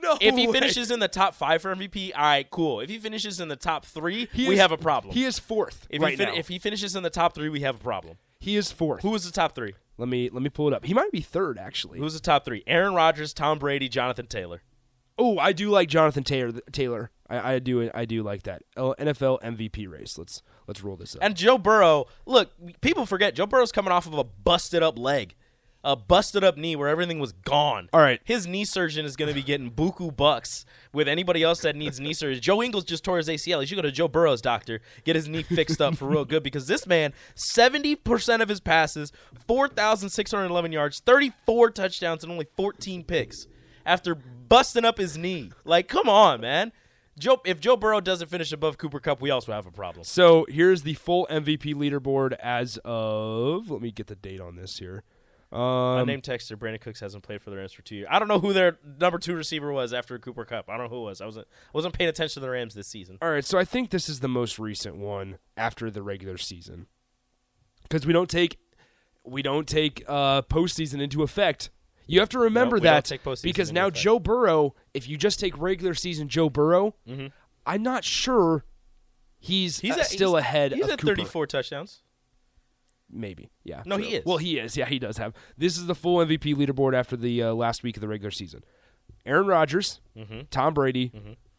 No, 0.02 0.18
if 0.20 0.36
he 0.36 0.48
way. 0.48 0.54
finishes 0.54 0.92
in 0.92 1.00
the 1.00 1.08
top 1.08 1.34
five 1.36 1.62
for 1.62 1.74
MVP, 1.76 2.12
all 2.16 2.22
right, 2.22 2.50
cool. 2.50 2.80
If 2.80 2.90
he 2.90 2.98
finishes 3.00 3.40
in 3.40 3.48
the 3.48 3.56
top 3.56 3.86
three, 3.86 4.28
He 4.34 4.48
we 4.48 4.56
is- 4.56 4.60
have 4.60 4.72
a 4.72 4.78
problem. 4.78 5.14
He 5.14 5.26
is 5.26 5.40
fourth 5.40 5.88
if, 5.90 6.02
right 6.02 6.12
he 6.12 6.18
fin- 6.18 6.30
now. 6.30 6.36
if 6.36 6.48
he 6.48 6.60
finishes 6.60 6.96
in 6.96 7.04
the 7.04 7.10
top 7.10 7.34
three, 7.34 7.50
we 7.50 7.62
have 7.62 7.76
a 7.76 7.84
problem. 7.84 8.18
he 8.40 8.56
is 8.56 8.72
fourth. 8.72 9.04
Who 9.04 9.10
was 9.12 9.26
the 9.26 9.32
top 9.32 9.54
three? 9.56 9.74
Let 9.98 10.08
me 10.10 10.30
let 10.32 10.42
me 10.42 10.50
pull 10.50 10.68
it 10.68 10.74
up. 10.74 10.84
He 10.86 10.94
might 10.96 11.12
be 11.12 11.22
third 11.22 11.60
actually. 11.60 12.00
Who's 12.00 12.14
the 12.16 12.20
top 12.20 12.44
three? 12.44 12.64
Aaron 12.66 12.96
Rodgers, 12.96 13.34
Tom 13.34 13.60
Brady, 13.60 13.88
Jonathan 13.88 14.26
Taylor. 14.26 14.64
Oh, 15.18 15.38
I 15.38 15.52
do 15.54 15.70
like 15.70 15.88
Jonathan 15.90 16.24
Taylor. 16.24 16.60
Taylor, 16.72 17.12
I, 17.32 17.54
I 17.54 17.60
do 17.60 17.90
I 17.94 18.06
do 18.06 18.24
like 18.24 18.44
that 18.44 18.64
NFL 18.76 19.42
MVP 19.42 19.90
race. 19.90 20.18
Let's 20.18 20.44
let's 20.68 20.84
roll 20.84 20.98
this 20.98 21.16
up. 21.16 21.24
And 21.24 21.36
Joe 21.36 21.58
Burrow, 21.58 22.06
look, 22.26 22.52
people 22.82 23.06
forget 23.06 23.36
Joe 23.36 23.48
Burrow's 23.48 23.72
coming 23.72 23.92
off 23.92 24.06
of 24.06 24.14
a 24.14 24.24
busted 24.24 24.84
up 24.84 25.00
leg, 25.00 25.36
a 25.82 25.96
busted 25.96 26.44
up 26.44 26.58
knee 26.58 26.76
where 26.76 26.90
everything 26.90 27.20
was 27.20 27.32
gone. 27.32 27.88
All 27.94 28.02
right. 28.02 28.20
His 28.26 28.48
knee 28.48 28.66
surgeon 28.66 29.06
is 29.06 29.16
going 29.16 29.30
to 29.30 29.34
be 29.34 29.42
getting 29.42 29.72
buku 29.72 30.16
bucks 30.16 30.66
with 30.94 31.08
anybody 31.08 31.42
else 31.42 31.62
that 31.62 31.78
needs 31.78 32.02
knee 32.02 32.14
surgery. 32.14 32.40
Joe 32.42 32.62
Ingles 32.62 32.84
just 32.84 33.06
tore 33.06 33.18
his 33.18 33.30
ACL. 33.30 33.62
You 33.62 33.68
should 33.68 33.76
go 33.76 33.82
to 33.82 33.92
Joe 33.92 34.10
Burrow's 34.10 34.42
doctor, 34.42 34.82
get 35.06 35.16
his 35.16 35.30
knee 35.30 35.44
fixed 35.44 35.82
up 35.82 35.96
for 35.96 36.08
real 36.08 36.26
good 36.26 36.44
because 36.44 36.68
this 36.68 36.86
man, 36.86 37.14
70% 37.36 38.42
of 38.42 38.50
his 38.50 38.60
passes, 38.60 39.14
4,611 39.48 40.72
yards, 40.74 41.00
34 41.00 41.72
touchdowns, 41.72 42.24
and 42.24 42.32
only 42.32 42.48
14 42.58 43.06
picks 43.06 43.48
after 43.86 44.16
busting 44.16 44.86
up 44.86 44.98
his 44.98 45.18
knee. 45.18 45.52
Like, 45.64 45.88
come 45.88 46.10
on, 46.10 46.42
man. 46.42 46.74
Joe, 47.22 47.42
if 47.46 47.60
Joe 47.60 47.78
Burrow 47.78 48.02
doesn't 48.02 48.28
finish 48.30 48.52
above 48.52 48.78
Cooper 48.78 49.00
Kupp, 49.00 49.22
we 49.22 49.30
also 49.30 49.52
have 49.54 49.66
a 49.66 49.72
problem. 49.72 50.04
so 50.04 50.46
here's 50.50 50.82
the 50.84 50.96
full 50.96 51.28
MVP 51.30 51.74
leaderboard 51.76 52.34
as 52.42 52.78
of. 52.84 53.70
Let 53.70 53.82
me 53.82 53.92
get 53.92 54.08
the 54.08 54.16
date 54.16 54.42
on 54.42 54.56
this 54.56 54.80
here. 54.80 55.04
My 55.54 56.00
Um, 56.00 56.08
name 56.08 56.22
texter 56.22 56.56
Brandin 56.56 56.80
Cooks 56.80 57.02
hasn't 57.02 57.24
played 57.24 57.42
for 57.42 57.50
the 57.50 57.58
Rams 57.58 57.74
for 57.74 57.82
two 57.82 57.96
years. 57.98 58.08
I 58.10 58.20
don't 58.20 58.30
know 58.30 58.40
who 58.40 58.54
their 58.54 58.78
number 59.00 59.18
two 59.20 59.36
receiver 59.36 59.72
was 59.74 59.92
after 59.94 60.18
Cooper 60.18 60.46
Kupp. 60.46 60.70
I 60.70 60.78
don't 60.78 60.86
know 60.90 60.96
who 60.98 61.02
it 61.02 61.10
was. 61.10 61.22
I 61.22 61.26
wasn't 61.26 61.48
wasn't 61.74 61.94
paying 61.94 62.10
attention 62.10 62.36
to 62.36 62.40
the 62.40 62.50
Rams 62.50 62.74
this 62.74 62.88
season. 62.88 63.18
all 63.22 63.30
right, 63.30 63.44
so 63.44 63.58
I 63.60 63.66
think 63.66 63.90
this 63.90 64.08
is 64.08 64.22
the 64.22 64.30
most 64.30 64.58
recent 64.60 64.96
one 64.96 65.38
after 65.58 65.92
the 65.92 66.02
regular 66.02 66.38
season 66.38 66.88
because 67.84 68.06
we 68.06 68.14
don't 68.14 68.30
take 68.30 68.60
we 69.26 69.42
don't 69.42 69.68
take 69.68 70.04
uh, 70.08 70.42
postseason 70.44 71.02
into 71.02 71.22
effect. 71.22 71.70
You 72.12 72.20
have 72.20 72.30
to 72.30 72.40
remember 72.40 72.78
don't 72.80 73.06
that 73.08 73.42
because 73.44 73.72
now. 73.72 73.90
Joe 73.90 74.20
Burrow, 74.20 74.76
if 74.94 75.08
you 75.08 75.18
just 75.18 75.40
take 75.40 75.58
regular 75.58 75.94
season 75.94 76.28
Joe 76.28 76.50
Burrow, 76.50 76.96
I'm 77.66 77.84
not 77.84 78.04
sure 78.04 78.66
he's, 79.40 79.78
Mm-hmm. 79.78 79.88
He's 79.88 79.98
uh, 79.98 80.00
at- 80.02 80.06
still 80.08 80.32
he's- 80.36 80.42
ahead 80.44 80.72
He's 80.74 80.84
at 80.88 81.00
Cooper. 81.00 81.16
34 81.16 81.48
touchdowns. 81.48 82.02
Maybe, 83.14 83.50
yeah. 83.64 83.84
No, 83.86 83.98
true. 83.98 84.06
he 84.06 84.16
is. 84.16 84.26
Well, 84.26 84.38
he 84.38 84.58
is. 84.58 84.78
Yeah, 84.78 84.86
he 84.86 84.98
does 84.98 85.18
have. 85.18 85.34
This 85.58 85.78
is 85.78 85.86
the 85.86 85.96
full 85.96 86.18
MVP 86.26 86.56
leaderboard 86.56 86.94
after 86.94 87.18
the 87.18 87.44
uh, 87.44 87.54
last 87.54 87.84
week 87.84 87.98
of 87.98 88.02
the 88.02 88.08
regular 88.08 88.32
season. 88.32 88.64
Aaron 89.26 89.48
Rodgers, 89.48 90.00
Mm-hmm. 90.18 90.42
Tom 90.50 90.74
Brady, 90.74 91.12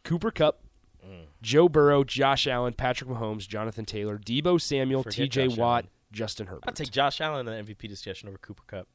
Cooper 0.04 0.30
Kupp, 0.30 0.60
Mm. 1.04 1.24
Joe 1.42 1.68
Burrow, 1.68 2.04
Josh 2.04 2.46
Allen, 2.46 2.74
Patrick 2.74 3.10
Mahomes, 3.10 3.48
Jonathan 3.48 3.84
Taylor, 3.84 4.18
Deebo 4.18 4.60
Samuel, 4.60 5.02
Forget 5.02 5.16
T.J. 5.16 5.48
Josh 5.48 5.56
Watt, 5.58 5.82
Allen. 5.82 5.88
Justin 6.12 6.46
Herbert. 6.46 6.62
I'd 6.68 6.76
take 6.76 6.92
Josh 6.92 7.20
Allen 7.20 7.48
in 7.48 7.66
the 7.66 7.74
MVP 7.74 7.88
discussion 7.88 8.28
over 8.28 8.38
Cooper 8.38 8.62
Kupp. 8.68 8.86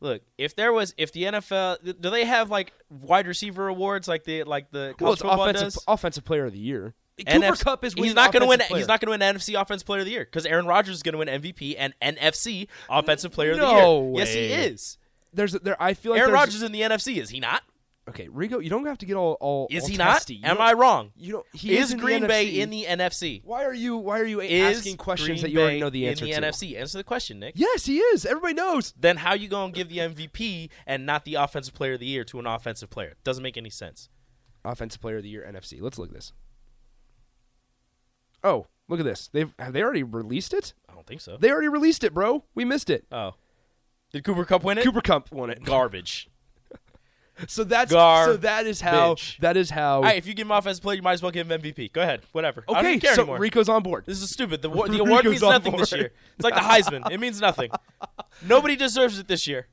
Look, 0.00 0.22
if 0.36 0.54
there 0.54 0.72
was, 0.72 0.94
if 0.96 1.12
the 1.12 1.24
NFL, 1.24 2.00
do 2.00 2.10
they 2.10 2.24
have 2.24 2.50
like 2.50 2.72
wide 2.88 3.26
receiver 3.26 3.68
awards 3.68 4.06
like 4.06 4.24
the 4.24 4.44
like 4.44 4.70
the 4.70 4.94
well, 5.00 5.12
it's 5.12 5.22
offensive 5.22 5.74
does? 5.74 5.84
offensive 5.88 6.24
player 6.24 6.44
of 6.44 6.52
the 6.52 6.58
year. 6.58 6.94
Cooper 7.26 7.56
Kupp 7.56 7.84
is 7.84 7.94
he's 7.94 8.14
not 8.14 8.32
going 8.32 8.42
to 8.42 8.48
win. 8.48 8.60
player. 8.60 8.78
He's 8.78 8.88
not 8.88 9.00
going 9.00 9.18
to 9.18 9.24
win 9.24 9.36
NFC 9.36 9.60
Offensive 9.60 9.86
Player 9.86 10.00
of 10.00 10.06
the 10.06 10.12
Year 10.12 10.24
because 10.24 10.46
Aaron 10.46 10.66
Rodgers 10.66 10.96
is 10.96 11.02
going 11.02 11.14
to 11.14 11.18
win 11.18 11.28
MVP 11.28 11.74
and 11.76 11.94
NFC 12.00 12.68
Offensive 12.88 13.32
Player 13.32 13.52
of 13.52 13.58
the 13.58 13.72
No 13.72 14.02
Year. 14.14 14.18
Yes, 14.18 14.32
he 14.32 14.40
is. 14.40 14.98
There's 15.32 15.52
there. 15.52 15.80
I 15.82 15.94
feel 15.94 16.12
like 16.12 16.20
Aaron 16.20 16.32
Rodgers 16.32 16.62
in 16.62 16.72
the 16.72 16.82
NFC 16.82 17.16
is 17.16 17.30
he 17.30 17.40
not? 17.40 17.62
Okay, 18.08 18.28
Rico, 18.28 18.58
you 18.58 18.70
don't 18.70 18.86
have 18.86 18.98
to 18.98 19.06
get 19.06 19.16
all 19.16 19.36
all. 19.40 19.68
Is 19.70 19.82
all 19.84 19.88
he 19.90 19.96
not? 19.96 20.28
You 20.30 20.40
Am 20.42 20.60
I 20.60 20.72
wrong? 20.72 21.12
You 21.14 21.32
don't. 21.32 21.46
He 21.52 21.76
is, 21.76 21.86
is 21.86 21.92
in 21.92 21.98
Green 21.98 22.26
Bay 22.26 22.46
NFC. 22.52 22.58
in 22.58 22.70
the 22.70 22.84
NFC? 22.84 23.42
Why 23.44 23.64
are 23.64 23.74
you 23.74 23.96
Why 23.98 24.20
are 24.20 24.24
you 24.24 24.40
Is 24.40 24.78
asking 24.78 24.96
questions 24.96 25.28
Green 25.28 25.42
that 25.42 25.50
you 25.50 25.60
already 25.60 25.80
know 25.80 25.90
the 25.90 26.08
answer 26.08 26.24
in 26.24 26.30
the 26.30 26.40
to? 26.40 26.46
NFC? 26.46 26.80
Answer 26.80 26.98
the 26.98 27.04
question, 27.04 27.38
Nick. 27.38 27.54
Yes, 27.56 27.84
he 27.84 27.98
is. 27.98 28.24
Everybody 28.24 28.54
knows. 28.54 28.94
Then 28.98 29.18
how 29.18 29.34
you 29.34 29.48
gonna 29.48 29.72
give 29.72 29.88
the 29.88 29.98
MVP 29.98 30.70
and 30.86 31.04
not 31.04 31.24
the 31.24 31.34
offensive 31.34 31.74
player 31.74 31.94
of 31.94 32.00
the 32.00 32.06
year 32.06 32.24
to 32.24 32.38
an 32.38 32.46
offensive 32.46 32.88
player? 32.88 33.14
Doesn't 33.24 33.42
make 33.42 33.56
any 33.56 33.70
sense. 33.70 34.08
Offensive 34.64 35.00
Player 35.00 35.18
of 35.18 35.22
the 35.22 35.28
Year 35.28 35.46
NFC. 35.48 35.80
Let's 35.80 35.98
look 35.98 36.08
at 36.08 36.14
this. 36.14 36.32
Oh, 38.42 38.66
look 38.88 39.00
at 39.00 39.06
this. 39.06 39.28
They've 39.32 39.52
have 39.58 39.72
they 39.72 39.82
already 39.82 40.02
released 40.02 40.54
it? 40.54 40.74
I 40.88 40.94
don't 40.94 41.06
think 41.06 41.20
so. 41.20 41.36
They 41.36 41.50
already 41.50 41.68
released 41.68 42.04
it, 42.04 42.14
bro. 42.14 42.44
We 42.54 42.64
missed 42.64 42.90
it. 42.90 43.06
oh, 43.12 43.34
did 44.12 44.24
Cooper 44.24 44.44
Kupp 44.44 44.64
win 44.64 44.78
it? 44.78 44.84
Cooper 44.84 45.00
Kupp 45.00 45.30
won 45.32 45.50
it. 45.50 45.64
garbage. 45.64 46.28
So 47.46 47.64
that's 47.64 47.92
Gar- 47.92 48.24
so 48.24 48.36
that 48.38 48.66
is 48.66 48.80
how 48.80 49.14
bitch. 49.14 49.38
that 49.38 49.56
is 49.56 49.70
how. 49.70 49.96
All 49.96 50.02
right, 50.02 50.18
if 50.18 50.26
you 50.26 50.34
give 50.34 50.46
him 50.46 50.50
offensive 50.50 50.82
player, 50.82 50.96
you 50.96 51.02
might 51.02 51.12
as 51.12 51.22
well 51.22 51.30
give 51.30 51.50
him 51.50 51.60
MVP. 51.60 51.92
Go 51.92 52.02
ahead, 52.02 52.22
whatever. 52.32 52.64
I 52.68 52.82
don't 52.82 52.86
okay, 52.86 52.98
care 52.98 53.14
so 53.14 53.22
anymore. 53.22 53.38
Rico's 53.38 53.68
on 53.68 53.82
board. 53.82 54.04
This 54.06 54.22
is 54.22 54.30
stupid. 54.30 54.62
The, 54.62 54.68
the 54.68 54.98
award 55.00 55.24
means 55.24 55.42
nothing 55.42 55.76
this 55.76 55.92
year. 55.92 56.12
It's 56.36 56.44
like 56.44 56.54
the 56.54 56.60
Heisman. 56.60 57.10
It 57.10 57.20
means 57.20 57.40
nothing. 57.40 57.70
Nobody 58.46 58.76
deserves 58.76 59.18
it 59.18 59.28
this 59.28 59.46
year. 59.46 59.68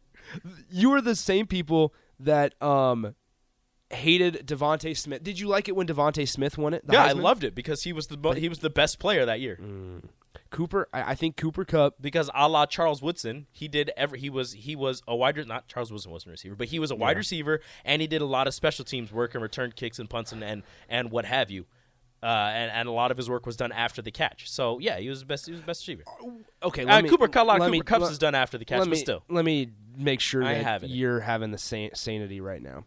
You 0.69 0.91
are 0.93 1.01
the 1.01 1.15
same 1.15 1.47
people 1.47 1.93
that 2.19 2.61
um 2.61 3.15
hated 3.89 4.45
DeVonta 4.45 4.95
Smith. 4.97 5.23
Did 5.23 5.39
you 5.39 5.47
like 5.47 5.67
it 5.67 5.75
when 5.75 5.87
DeVonta 5.87 6.27
Smith 6.27 6.57
won 6.57 6.73
it? 6.73 6.85
the 6.85 6.93
yeah, 6.93 7.05
I 7.05 7.11
loved 7.11 7.43
it 7.43 7.55
because 7.55 7.83
he 7.83 7.93
was 7.93 8.07
the 8.07 8.31
he 8.37 8.49
was 8.49 8.59
the 8.59 8.69
best 8.69 8.99
player 8.99 9.25
that 9.25 9.39
year. 9.39 9.59
Cooper. 10.49 10.87
I, 10.93 11.11
I 11.11 11.15
think 11.15 11.37
Cooper 11.37 11.65
Kupp. 11.65 11.95
Because 12.01 12.29
a 12.33 12.47
la 12.49 12.65
Charles 12.65 13.01
Woodson, 13.01 13.47
he 13.51 13.67
did 13.67 13.91
every 13.97 14.19
he 14.19 14.29
was 14.29 14.53
he 14.53 14.75
was 14.75 15.01
a 15.07 15.15
wide 15.15 15.45
not 15.47 15.67
Charles 15.67 15.91
Woodson 15.91 16.11
wasn't 16.11 16.29
a 16.29 16.31
receiver, 16.31 16.55
but 16.55 16.67
he 16.67 16.79
was 16.79 16.91
a 16.91 16.95
wide 16.95 17.17
receiver 17.17 17.61
and 17.83 18.01
he 18.01 18.07
did 18.07 18.21
a 18.21 18.25
lot 18.25 18.47
of 18.47 18.53
special 18.53 18.85
teams 18.85 19.11
work 19.11 19.33
and 19.33 19.41
returned 19.43 19.75
kicks 19.75 19.99
and 19.99 20.09
punts 20.09 20.31
and 20.31 20.43
and, 20.43 20.63
and 20.89 21.11
what 21.11 21.25
have 21.25 21.49
you. 21.51 21.65
Uh, 22.23 22.27
and, 22.55 22.71
and 22.71 22.87
a 22.87 22.91
lot 22.91 23.11
of 23.11 23.17
his 23.17 23.29
work 23.29 23.45
was 23.45 23.55
done 23.55 23.71
after 23.71 24.01
the 24.01 24.09
catch. 24.09 24.49
So 24.49 24.79
yeah, 24.79 24.97
he 24.97 25.09
was 25.09 25.19
the 25.19 25.25
best. 25.27 25.45
He 25.45 25.51
was 25.51 25.61
the 25.61 25.67
best 25.67 25.87
receiver. 25.87 26.03
Okay, 26.63 26.83
Uh, 26.83 27.01
me, 27.03 27.09
Cooper, 27.09 27.27
Kupp- 27.27 27.43
a 27.43 27.45
lot 27.45 27.55
of 27.57 27.61
Cooper 27.63 27.71
me- 27.71 27.81
Kupps 27.81 27.99
let- 28.01 28.11
is 28.13 28.17
done 28.17 28.33
after 28.33 28.57
the 28.57 28.65
catch, 28.65 28.79
let 28.79 28.85
but 28.85 28.91
me, 28.91 28.97
still. 28.97 29.23
Let 29.29 29.45
me 29.45 29.69
make 29.95 30.19
sure 30.21 30.43
I 30.43 30.63
that 30.63 30.89
you're 30.89 31.19
having 31.19 31.51
the 31.51 31.57
san- 31.59 31.93
sanity 31.93 32.41
right 32.41 32.61
now. 32.63 32.85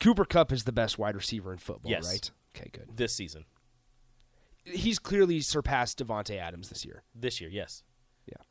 Cooper 0.00 0.24
Kupp 0.24 0.50
is 0.50 0.64
the 0.64 0.72
best 0.72 0.98
wide 0.98 1.14
receiver 1.14 1.52
in 1.52 1.58
football, 1.58 1.90
Yes. 1.90 2.04
right? 2.10 2.30
Okay, 2.56 2.70
good. 2.72 2.96
This 2.96 3.12
season, 3.12 3.44
He's 4.64 4.98
clearly 4.98 5.40
surpassed 5.40 5.98
Davante 5.98 6.38
Adams 6.38 6.68
this 6.68 6.84
year. 6.84 7.02
this 7.14 7.40
year, 7.40 7.50
yes. 7.50 7.82
Yeah. 8.26 8.42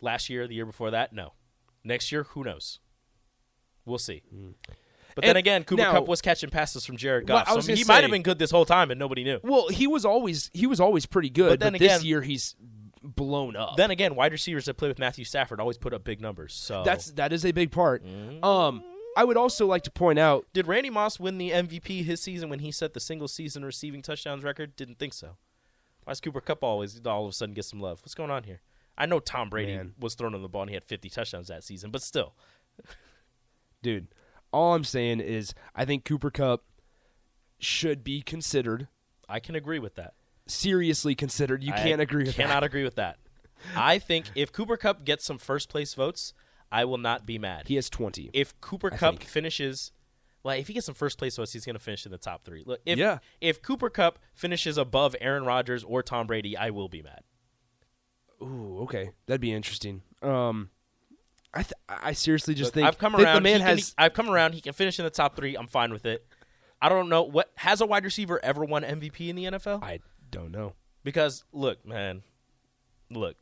Last 0.00 0.28
year, 0.28 0.46
the 0.46 0.54
year 0.54 0.66
before 0.66 0.90
that, 0.90 1.12
no. 1.12 1.32
Next 1.84 2.12
year, 2.12 2.24
who 2.24 2.44
knows? 2.44 2.78
We'll 3.84 3.98
see. 3.98 4.22
But 4.30 4.36
Mm. 4.36 4.54
And 5.16 5.28
then 5.28 5.36
again, 5.36 5.64
Cooper 5.64 5.82
now- 5.82 5.92
Kupp 5.92 6.08
was 6.08 6.22
catching 6.22 6.50
passes 6.50 6.86
from 6.86 6.96
Jared 6.96 7.28
Well, 7.28 7.38
Goff. 7.38 7.48
I 7.48 7.60
so 7.60 7.66
gonna 7.66 7.76
he 7.76 7.84
might 7.84 8.02
have 8.02 8.10
been 8.10 8.22
good 8.22 8.38
this 8.38 8.50
whole 8.50 8.64
time, 8.64 8.90
and 8.90 8.98
nobody 8.98 9.24
knew. 9.24 9.40
Well, 9.42 9.68
he 9.68 9.86
was 9.86 10.04
always 10.04 10.50
he 10.54 10.66
was 10.66 10.80
always 10.80 11.04
pretty 11.06 11.28
good, 11.30 11.50
But 11.50 11.60
but, 11.60 11.72
then 11.72 11.78
this 11.78 12.04
year 12.04 12.22
he's 12.22 12.54
blown 13.02 13.56
up. 13.56 13.76
Then 13.76 13.90
again, 13.90 14.14
wide 14.14 14.32
receivers 14.32 14.64
that 14.66 14.74
play 14.74 14.88
with 14.88 14.98
Matthew 14.98 15.24
Stafford 15.24 15.60
always 15.60 15.76
put 15.76 15.92
up 15.92 16.04
big 16.04 16.20
numbers. 16.20 16.54
So 16.54 16.82
That's 16.84 17.10
that 17.12 17.32
is 17.32 17.44
a 17.44 17.52
big 17.52 17.70
part. 17.72 18.04
Mm-hmm. 18.04 18.44
Um, 18.44 18.84
I 19.16 19.24
would 19.24 19.36
also 19.36 19.66
like 19.66 19.82
to 19.82 19.90
point 19.90 20.18
out 20.18 20.46
did 20.54 20.66
Randy 20.66 20.88
Moss 20.88 21.20
win 21.20 21.36
the 21.38 21.50
MVP 21.50 22.04
his 22.04 22.20
season 22.20 22.48
when 22.48 22.60
he 22.60 22.70
set 22.70 22.94
the 22.94 23.00
single 23.00 23.28
season 23.28 23.64
receiving 23.64 24.00
touchdowns 24.02 24.44
record? 24.44 24.76
Didn't 24.76 24.98
think 24.98 25.12
so. 25.12 25.36
Why 26.04 26.10
is 26.12 26.20
Cooper 26.20 26.40
Kupp 26.40 26.62
always 26.64 27.00
all 27.06 27.24
of 27.24 27.30
a 27.30 27.32
sudden 27.32 27.54
get 27.54 27.64
some 27.64 27.80
love? 27.80 28.00
What's 28.02 28.14
going 28.14 28.30
on 28.30 28.44
here? 28.44 28.60
I 28.98 29.06
know 29.06 29.20
Tom 29.20 29.48
Brady 29.50 29.74
Man. 29.76 29.94
was 29.98 30.14
thrown 30.14 30.34
on 30.34 30.42
the 30.42 30.48
ball 30.48 30.62
and 30.62 30.70
he 30.70 30.74
had 30.74 30.84
50 30.84 31.08
touchdowns 31.08 31.48
that 31.48 31.64
season, 31.64 31.90
but 31.90 32.02
still, 32.02 32.34
dude. 33.82 34.08
All 34.52 34.74
I'm 34.74 34.84
saying 34.84 35.20
is, 35.20 35.54
I 35.74 35.84
think 35.86 36.04
Cooper 36.04 36.30
Kupp 36.30 36.64
should 37.58 38.04
be 38.04 38.20
considered 38.20 38.88
I 39.28 39.40
can 39.40 39.54
agree 39.54 39.78
with 39.78 39.94
that. 39.94 40.14
seriously 40.46 41.14
considered. 41.14 41.62
You 41.64 41.72
I 41.72 41.76
can't 41.78 42.00
agree 42.02 42.24
with 42.24 42.34
cannot 42.34 42.60
that. 42.60 42.64
agree 42.64 42.84
with 42.84 42.96
that. 42.96 43.16
I 43.76 43.98
think 43.98 44.26
if 44.34 44.52
Cooper 44.52 44.76
Kupp 44.76 45.04
gets 45.04 45.24
some 45.24 45.38
first 45.38 45.68
place 45.70 45.94
votes, 45.94 46.34
I 46.70 46.84
will 46.84 46.98
not 46.98 47.24
be 47.24 47.38
mad. 47.38 47.68
He 47.68 47.76
has 47.76 47.88
20. 47.88 48.30
if 48.34 48.60
Cooper 48.60 48.92
I 48.92 48.96
Kupp 48.96 49.14
think. 49.20 49.24
finishes, 49.30 49.92
like 50.44 50.60
if 50.60 50.66
he 50.68 50.74
gets 50.74 50.86
some 50.86 50.94
first 50.94 51.18
place 51.18 51.36
votes, 51.36 51.52
he's 51.52 51.64
going 51.64 51.74
to 51.76 51.82
finish 51.82 52.04
in 52.06 52.12
the 52.12 52.18
top 52.18 52.44
three. 52.44 52.62
Look, 52.66 52.80
if 52.86 52.98
Yeah. 52.98 53.18
if 53.40 53.62
Cooper 53.62 53.90
Kupp 53.90 54.18
finishes 54.34 54.76
above 54.78 55.14
Aaron 55.20 55.44
Rodgers 55.44 55.84
or 55.84 56.02
Tom 56.02 56.26
Brady, 56.26 56.56
I 56.56 56.70
will 56.70 56.88
be 56.88 57.02
mad. 57.02 57.22
Ooh, 58.42 58.80
okay, 58.82 59.10
that'd 59.26 59.40
be 59.40 59.52
interesting. 59.52 60.02
Um, 60.20 60.70
I 61.54 61.62
th- 61.62 61.72
I 61.88 62.12
seriously 62.12 62.54
just 62.54 62.68
Look, 62.68 62.74
think 62.74 62.86
I've 62.88 62.98
come 62.98 63.12
that 63.12 63.22
around. 63.22 63.34
the 63.36 63.40
man 63.42 63.60
can- 63.60 63.68
has. 63.78 63.94
I've 63.98 64.14
come 64.14 64.28
around. 64.30 64.54
He 64.54 64.60
can 64.60 64.72
finish 64.72 64.98
in 64.98 65.04
the 65.04 65.10
top 65.10 65.36
three. 65.36 65.54
I'm 65.54 65.68
fine 65.68 65.92
with 65.92 66.06
it. 66.06 66.26
I 66.80 66.88
don't 66.88 67.08
know 67.08 67.22
what 67.22 67.52
has 67.56 67.80
a 67.80 67.86
wide 67.86 68.04
receiver 68.04 68.40
ever 68.44 68.64
won 68.64 68.82
MVP 68.82 69.28
in 69.28 69.36
the 69.36 69.44
NFL? 69.44 69.80
I 69.82 70.00
don't 70.30 70.50
know. 70.50 70.74
Because 71.04 71.44
look, 71.52 71.84
man, 71.86 72.22
look, 73.10 73.36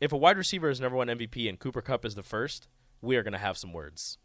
if 0.00 0.12
a 0.12 0.16
wide 0.18 0.36
receiver 0.36 0.68
has 0.68 0.80
never 0.80 0.96
won 0.96 1.08
MVP 1.08 1.48
and 1.48 1.58
Cooper 1.58 1.80
Kupp 1.80 2.04
is 2.04 2.14
the 2.14 2.22
first, 2.22 2.68
we 3.00 3.16
are 3.16 3.22
going 3.22 3.32
to 3.32 3.38
have 3.38 3.56
some 3.56 3.72
words. 3.72 4.18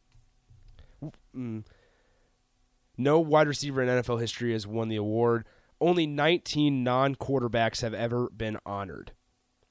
No 2.97 3.19
wide 3.19 3.47
receiver 3.47 3.81
in 3.81 3.87
NFL 3.87 4.19
history 4.19 4.51
has 4.53 4.67
won 4.67 4.89
the 4.89 4.97
award. 4.97 5.45
Only 5.81 6.05
19 6.05 6.83
non-quarterbacks 6.83 7.81
have 7.81 7.93
ever 7.93 8.29
been 8.35 8.57
honored. 8.65 9.13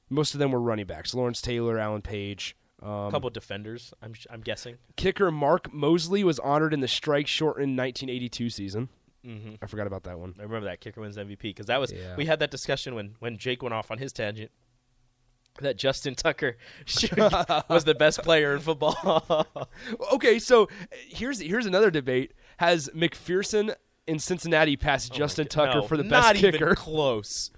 Most 0.08 0.32
of 0.34 0.40
them 0.40 0.50
were 0.52 0.60
running 0.60 0.86
backs: 0.86 1.12
Lawrence 1.14 1.42
Taylor, 1.42 1.78
Alan 1.78 2.02
Page. 2.02 2.56
A 2.80 2.88
Um, 2.88 3.10
couple 3.10 3.28
defenders, 3.30 3.92
I'm 4.00 4.14
I'm 4.30 4.40
guessing. 4.40 4.76
kicker 4.96 5.30
Mark 5.32 5.72
Moseley 5.72 6.22
was 6.22 6.38
honored 6.38 6.72
in 6.72 6.78
the 6.80 6.86
strike-shortened 6.88 7.76
1982 7.76 8.50
season. 8.50 8.88
Mm-hmm. 9.26 9.56
I 9.60 9.66
forgot 9.66 9.88
about 9.88 10.04
that 10.04 10.18
one. 10.20 10.34
I 10.38 10.42
remember 10.44 10.66
that 10.66 10.80
kicker 10.80 11.00
wins 11.00 11.16
MVP 11.16 11.40
because 11.42 11.66
that 11.66 11.80
was 11.80 11.92
Yeah. 11.92 12.14
we 12.16 12.26
had 12.26 12.38
that 12.38 12.52
discussion 12.52 12.94
when 12.94 13.16
when 13.18 13.36
Jake 13.36 13.62
went 13.62 13.74
off 13.74 13.90
on 13.90 13.98
his 13.98 14.12
tangent 14.12 14.52
that 15.60 15.76
Justin 15.76 16.14
Tucker 16.14 16.56
should, 16.84 17.16
was 17.68 17.84
the 17.84 17.94
best 17.98 18.22
player 18.22 18.54
in 18.54 18.60
football. 18.60 19.46
Okay, 20.12 20.38
so 20.38 20.64
uh, 20.64 20.66
here's 21.08 21.40
here's 21.40 21.66
another 21.66 21.90
debate: 21.90 22.32
Has 22.58 22.88
McPherson 22.94 23.74
in 24.06 24.18
Cincinnati 24.18 24.76
passed 24.76 25.12
Justin 25.12 25.46
Tucker 25.48 25.78
Oh 25.78 25.80
No, 25.80 25.86
for 25.86 25.96
the 25.96 26.04
best 26.04 26.36
kicker? 26.36 26.74
close. 26.74 27.50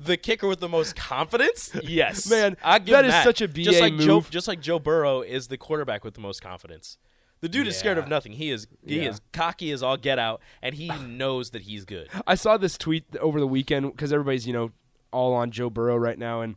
the 0.00 0.16
kicker 0.16 0.46
with 0.48 0.60
the 0.60 0.68
most 0.68 0.96
confidence? 0.96 1.70
Yes, 1.82 2.28
Man, 2.30 2.56
I 2.62 2.78
give 2.78 2.92
that 2.94 3.04
him 3.04 3.10
is 3.10 3.22
such 3.24 3.40
a 3.42 3.48
just 3.48 3.78
BA 3.78 3.82
like 3.84 3.96
Joe, 3.98 4.14
move. 4.16 4.30
just 4.30 4.48
like 4.48 4.60
Joe 4.60 4.78
Burrow 4.78 5.20
is 5.22 5.48
the 5.48 5.58
quarterback 5.58 6.04
with 6.04 6.14
the 6.14 6.20
most 6.20 6.40
confidence. 6.42 6.96
The 7.40 7.48
dude 7.48 7.66
is 7.68 7.76
scared 7.76 7.98
of 7.98 8.08
nothing. 8.08 8.32
He 8.32 8.50
is 8.50 8.66
he 8.84 9.02
Yeah. 9.02 9.10
is 9.10 9.20
cocky 9.32 9.70
as 9.70 9.82
all 9.82 9.96
get 9.96 10.18
out, 10.18 10.40
and 10.62 10.74
he 10.74 10.88
knows 11.06 11.50
that 11.50 11.62
he's 11.62 11.84
good. 11.84 12.08
I 12.26 12.34
saw 12.34 12.56
this 12.56 12.78
tweet 12.78 13.04
over 13.20 13.38
the 13.40 13.46
weekend 13.46 13.92
because 13.92 14.12
everybody's 14.12 14.46
you 14.46 14.52
know 14.52 14.70
all 15.12 15.34
on 15.34 15.50
Joe 15.50 15.68
Burrow 15.70 15.96
right 15.96 16.18
now, 16.18 16.40
and 16.40 16.56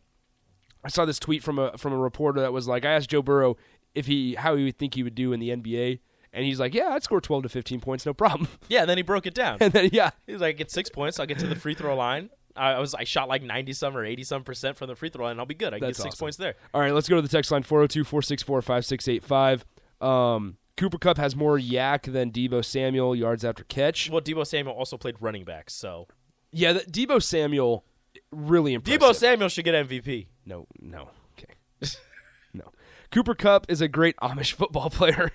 I 0.83 0.89
saw 0.89 1.05
this 1.05 1.19
tweet 1.19 1.43
from 1.43 1.59
a 1.59 1.77
from 1.77 1.93
a 1.93 1.97
reporter 1.97 2.41
that 2.41 2.53
was 2.53 2.67
like, 2.67 2.85
I 2.85 2.91
asked 2.91 3.09
Joe 3.09 3.21
Burrow 3.21 3.57
if 3.93 4.07
he 4.07 4.35
how 4.35 4.55
he 4.55 4.65
would 4.65 4.77
think 4.77 4.95
he 4.95 5.03
would 5.03 5.15
do 5.15 5.33
in 5.33 5.39
the 5.39 5.50
NBA, 5.50 6.00
and 6.33 6.45
he's 6.45 6.59
like, 6.59 6.73
Yeah, 6.73 6.89
I'd 6.89 7.03
score 7.03 7.21
12 7.21 7.43
to 7.43 7.50
15 7.50 7.79
points, 7.81 8.05
no 8.05 8.13
problem. 8.13 8.47
Yeah, 8.69 8.81
and 8.81 8.89
then 8.89 8.97
he 8.97 9.03
broke 9.03 9.25
it 9.25 9.33
down. 9.33 9.57
and 9.61 9.73
then 9.73 9.89
yeah, 9.91 10.11
He's 10.27 10.41
like, 10.41 10.55
I 10.55 10.57
get 10.57 10.71
six 10.71 10.89
points. 10.89 11.19
I'll 11.19 11.25
get 11.25 11.39
to 11.39 11.47
the 11.47 11.55
free 11.55 11.73
throw 11.75 11.95
line. 11.95 12.29
I 12.55 12.79
was 12.79 12.93
I 12.93 13.05
shot 13.05 13.29
like 13.29 13.43
ninety 13.43 13.73
some 13.73 13.95
or 13.95 14.03
eighty 14.03 14.23
some 14.23 14.43
percent 14.43 14.77
from 14.77 14.88
the 14.88 14.95
free 14.95 15.09
throw 15.09 15.23
line. 15.25 15.31
And 15.31 15.39
I'll 15.39 15.45
be 15.45 15.55
good. 15.55 15.73
I 15.73 15.79
That's 15.79 15.97
get 15.97 16.03
six 16.03 16.15
awesome. 16.15 16.25
points 16.25 16.38
there. 16.38 16.55
All 16.73 16.81
right, 16.81 16.93
let's 16.93 17.07
go 17.07 17.15
to 17.15 17.21
the 17.21 17.29
text 17.29 17.51
line 17.51 17.63
402-464-5685. 17.63 20.05
Um, 20.05 20.57
Cooper 20.77 20.97
Kupp 20.97 21.17
has 21.17 21.35
more 21.35 21.57
YAC 21.57 22.11
than 22.11 22.31
Deebo 22.31 22.63
Samuel 22.65 23.15
yards 23.15 23.45
after 23.45 23.63
catch. 23.65 24.09
Well, 24.09 24.21
Deebo 24.21 24.45
Samuel 24.45 24.75
also 24.75 24.97
played 24.97 25.15
running 25.19 25.43
back, 25.43 25.69
so 25.69 26.07
Yeah, 26.51 26.73
that 26.73 26.91
Deebo 26.91 27.21
Samuel 27.21 27.85
really 28.31 28.73
impressive. 28.73 29.01
Deebo 29.01 29.15
Samuel 29.15 29.50
should 29.50 29.65
get 29.65 29.75
MVP. 29.88 30.27
No, 30.45 30.67
no. 30.79 31.10
Okay. 31.38 31.53
no. 32.53 32.71
Cooper 33.12 33.36
Kupp 33.36 33.65
is 33.69 33.81
a 33.81 33.88
great 33.88 34.15
Amish 34.17 34.53
football 34.53 34.89
player. 34.91 35.31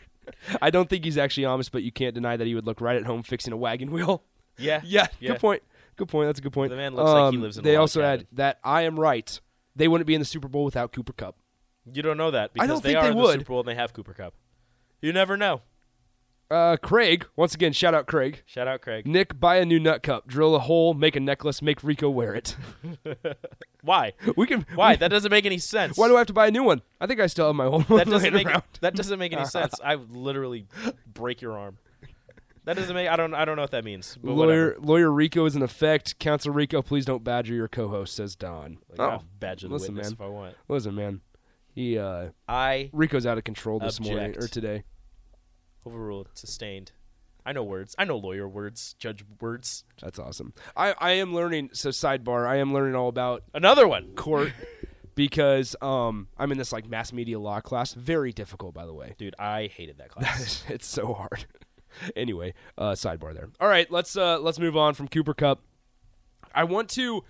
I 0.60 0.70
don't 0.70 0.88
think 0.90 1.04
he's 1.04 1.16
actually 1.18 1.44
Amish, 1.44 1.70
but 1.70 1.82
you 1.82 1.92
can't 1.92 2.14
deny 2.14 2.36
that 2.36 2.46
he 2.46 2.54
would 2.54 2.66
look 2.66 2.80
right 2.80 2.96
at 2.96 3.04
home 3.04 3.22
fixing 3.22 3.52
a 3.52 3.56
wagon 3.56 3.90
wheel. 3.90 4.22
Yeah, 4.58 4.80
Yeah, 4.84 5.06
Yeah. 5.20 5.32
good 5.32 5.40
point. 5.40 5.62
Good 5.96 6.08
point. 6.08 6.28
That's 6.28 6.38
a 6.38 6.42
good 6.42 6.52
point. 6.52 6.70
The 6.70 6.76
man 6.76 6.94
looks 6.94 7.10
like 7.10 7.30
he 7.32 7.36
Um, 7.36 7.42
lives 7.42 7.58
in 7.58 7.64
They 7.64 7.76
also 7.76 8.00
cabin. 8.00 8.20
add 8.20 8.26
that 8.32 8.58
I 8.64 8.82
am 8.82 8.98
right. 8.98 9.40
They 9.76 9.88
wouldn't 9.88 10.06
be 10.06 10.14
in 10.14 10.20
the 10.20 10.24
Super 10.26 10.48
Bowl 10.48 10.64
without 10.64 10.92
Cooper 10.92 11.12
Kupp. 11.12 11.36
You 11.92 12.02
don't 12.02 12.16
know 12.16 12.30
that 12.32 12.52
because 12.52 12.64
I 12.64 12.66
don't 12.72 12.82
they 12.82 12.90
think 12.94 12.98
are 12.98 13.02
they 13.04 13.10
in 13.12 13.16
the. 13.16 13.32
Super 13.32 13.44
Bowl 13.44 13.60
and 13.60 13.68
they 13.68 13.74
have 13.76 13.92
Cooper 13.92 14.12
Kupp. 14.14 14.34
You 15.00 15.12
never 15.12 15.36
know. 15.36 15.60
Uh, 16.50 16.76
Craig, 16.76 17.26
once 17.36 17.54
again, 17.54 17.72
shout 17.72 17.92
out 17.94 18.06
Craig. 18.06 18.42
Shout 18.46 18.66
out 18.68 18.80
Craig. 18.80 19.06
Nick, 19.06 19.38
buy 19.38 19.56
a 19.56 19.64
new 19.64 19.78
nut 19.80 20.02
cup, 20.02 20.26
drill 20.28 20.54
a 20.54 20.60
hole, 20.60 20.94
make 20.94 21.16
a 21.16 21.20
necklace, 21.20 21.60
make 21.60 21.82
Rico 21.84 22.08
wear 22.08 22.34
it. 22.34 22.56
Why? 23.86 24.12
we 24.36 24.46
can. 24.46 24.66
Why? 24.74 24.90
we- 24.92 24.96
that 24.96 25.08
doesn't 25.08 25.30
make 25.30 25.46
any 25.46 25.58
sense. 25.58 25.96
why 25.96 26.08
do 26.08 26.16
I 26.16 26.18
have 26.18 26.26
to 26.26 26.32
buy 26.34 26.48
a 26.48 26.50
new 26.50 26.62
one? 26.64 26.82
I 27.00 27.06
think 27.06 27.20
I 27.20 27.26
still 27.28 27.46
have 27.46 27.54
my 27.56 27.64
old 27.64 27.88
one 27.88 27.98
that 27.98 28.08
doesn't 28.08 28.34
make 28.34 28.46
around. 28.46 28.62
that 28.82 28.94
doesn't 28.94 29.18
make 29.18 29.32
any 29.32 29.44
sense. 29.56 29.74
I 29.82 29.96
would 29.96 30.14
literally 30.14 30.66
break 31.06 31.40
your 31.40 31.56
arm. 31.58 31.78
That 32.64 32.76
doesn't 32.76 32.94
make. 32.96 33.08
I 33.08 33.14
don't. 33.16 33.32
I 33.32 33.44
don't 33.44 33.54
know 33.56 33.62
what 33.62 33.70
that 33.70 33.84
means. 33.84 34.18
But 34.20 34.32
Lawyer, 34.32 34.66
whatever. 34.70 34.76
lawyer 34.80 35.10
Rico 35.12 35.46
is 35.46 35.54
in 35.54 35.62
effect. 35.62 36.18
Counsel 36.18 36.52
Rico, 36.52 36.82
please 36.82 37.04
don't 37.04 37.22
badger 37.22 37.54
your 37.54 37.68
co-host, 37.68 38.16
says 38.16 38.34
Don. 38.34 38.78
Like, 38.90 38.98
I'll 38.98 39.24
badger 39.38 39.68
the 39.68 39.74
Oh, 39.74 39.76
listen, 39.76 39.94
witness 39.94 40.10
man. 40.10 40.14
if 40.14 40.20
I 40.20 40.28
want. 40.34 40.54
Listen, 40.68 40.94
man. 40.96 41.20
He 41.72 41.96
uh 41.96 42.30
I 42.48 42.90
Rico's 42.92 43.24
out 43.24 43.38
of 43.38 43.44
control 43.44 43.78
this 43.78 44.00
morning 44.00 44.34
or 44.36 44.48
today. 44.48 44.82
overruled. 45.86 46.28
Sustained. 46.34 46.90
I 47.46 47.52
know 47.52 47.62
words. 47.62 47.94
I 47.96 48.04
know 48.04 48.16
lawyer 48.18 48.48
words, 48.48 48.96
judge 48.98 49.24
words. 49.40 49.84
That's 50.02 50.18
awesome. 50.18 50.52
I, 50.76 50.94
I 50.98 51.12
am 51.12 51.32
learning. 51.32 51.70
So 51.72 51.90
sidebar, 51.90 52.46
I 52.46 52.56
am 52.56 52.74
learning 52.74 52.96
all 52.96 53.08
about 53.08 53.44
Another 53.54 53.86
one. 53.86 54.14
court 54.16 54.52
because 55.14 55.76
um 55.80 56.26
I'm 56.36 56.50
in 56.52 56.58
this 56.58 56.72
like 56.72 56.88
mass 56.88 57.12
media 57.12 57.38
law 57.38 57.60
class. 57.60 57.94
Very 57.94 58.32
difficult, 58.32 58.74
by 58.74 58.84
the 58.84 58.92
way. 58.92 59.14
Dude, 59.16 59.36
I 59.38 59.70
hated 59.72 59.98
that 59.98 60.08
class. 60.10 60.64
it's 60.68 60.86
so 60.86 61.14
hard. 61.14 61.46
anyway, 62.16 62.52
uh, 62.76 62.92
sidebar 62.92 63.32
there. 63.32 63.48
All 63.60 63.68
right, 63.68 63.90
let's 63.90 64.16
uh, 64.16 64.38
let's 64.40 64.58
move 64.58 64.76
on 64.76 64.94
from 64.94 65.06
Cooper 65.06 65.32
Kupp. 65.32 65.60
I 66.54 66.64
want 66.64 66.88
to. 66.90 67.22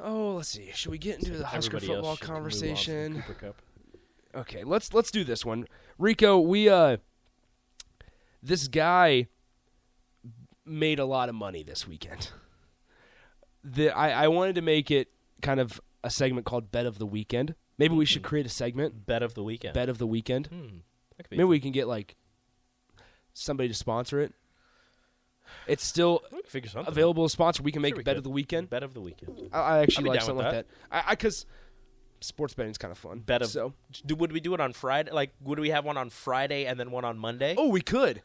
Oh, 0.00 0.34
let's 0.34 0.48
see. 0.48 0.70
Should 0.74 0.90
we 0.90 0.98
get 0.98 1.20
into 1.20 1.38
the 1.38 1.46
Husker 1.46 1.76
Everybody 1.76 1.86
football 1.94 2.10
else 2.10 2.18
should 2.18 2.28
move 2.28 2.36
on 2.36 2.42
from 2.42 2.42
conversation? 2.42 3.22
Cooper 3.22 3.34
Kupp. 3.34 3.62
Okay, 4.34 4.64
let's 4.64 4.92
let's 4.92 5.12
do 5.12 5.22
this 5.22 5.44
one. 5.44 5.66
Rico, 5.96 6.40
we 6.40 6.68
uh 6.68 6.96
this 8.44 8.68
guy 8.68 9.26
made 10.64 10.98
a 10.98 11.04
lot 11.04 11.28
of 11.28 11.34
money 11.34 11.62
this 11.62 11.88
weekend. 11.88 12.30
The 13.66 13.88
I, 13.88 14.24
I 14.24 14.28
wanted 14.28 14.56
to 14.56 14.60
make 14.60 14.90
it 14.90 15.08
kind 15.40 15.58
of 15.58 15.80
a 16.02 16.10
segment 16.10 16.44
called 16.44 16.70
Bet 16.70 16.84
of 16.84 16.98
the 16.98 17.06
Weekend. 17.06 17.54
Maybe 17.78 17.94
we 17.94 18.04
should 18.04 18.22
create 18.22 18.44
a 18.44 18.50
segment, 18.50 19.06
Bet 19.06 19.22
of 19.22 19.32
the 19.32 19.42
weekend. 19.42 19.72
Bet 19.72 19.88
of 19.88 19.96
the 19.96 20.06
Weekend. 20.06 20.48
Hmm. 20.48 20.80
That 21.16 21.22
could 21.24 21.30
be 21.30 21.36
Maybe 21.38 21.44
we 21.44 21.60
can 21.60 21.72
get 21.72 21.88
like 21.88 22.14
somebody 23.32 23.70
to 23.70 23.74
sponsor 23.74 24.20
it. 24.20 24.34
It's 25.66 25.82
still 25.82 26.20
figure 26.44 26.68
something. 26.68 26.92
available 26.92 27.24
to 27.24 27.30
sponsor. 27.30 27.62
We 27.62 27.72
can 27.72 27.80
make 27.80 27.94
Sure 27.94 28.00
we 28.00 28.02
Bet 28.04 28.16
could. 28.16 28.18
of 28.18 28.24
the 28.24 28.28
Weekend. 28.28 28.68
Bet 28.68 28.82
of 28.82 28.92
the 28.92 29.00
weekend. 29.00 29.48
I, 29.50 29.60
I 29.60 29.78
actually 29.78 30.10
like 30.10 30.20
something 30.20 30.44
like 30.44 30.52
that. 30.52 30.66
I 30.90 31.12
because 31.12 31.46
sports 32.20 32.52
betting 32.52 32.70
is 32.70 32.76
kind 32.76 32.92
of 32.92 32.98
fun. 32.98 33.20
Bet 33.20 33.40
of. 33.40 33.48
so. 33.48 33.72
Do, 34.04 34.14
would 34.14 34.30
we 34.30 34.40
do 34.40 34.52
it 34.52 34.60
on 34.60 34.74
Friday? 34.74 35.10
Like, 35.10 35.30
would 35.40 35.58
we 35.58 35.70
have 35.70 35.86
one 35.86 35.96
on 35.96 36.10
Friday 36.10 36.66
and 36.66 36.78
then 36.78 36.90
one 36.90 37.06
on 37.06 37.18
Monday? 37.18 37.54
Oh, 37.56 37.68
we 37.68 37.80
could 37.80 38.20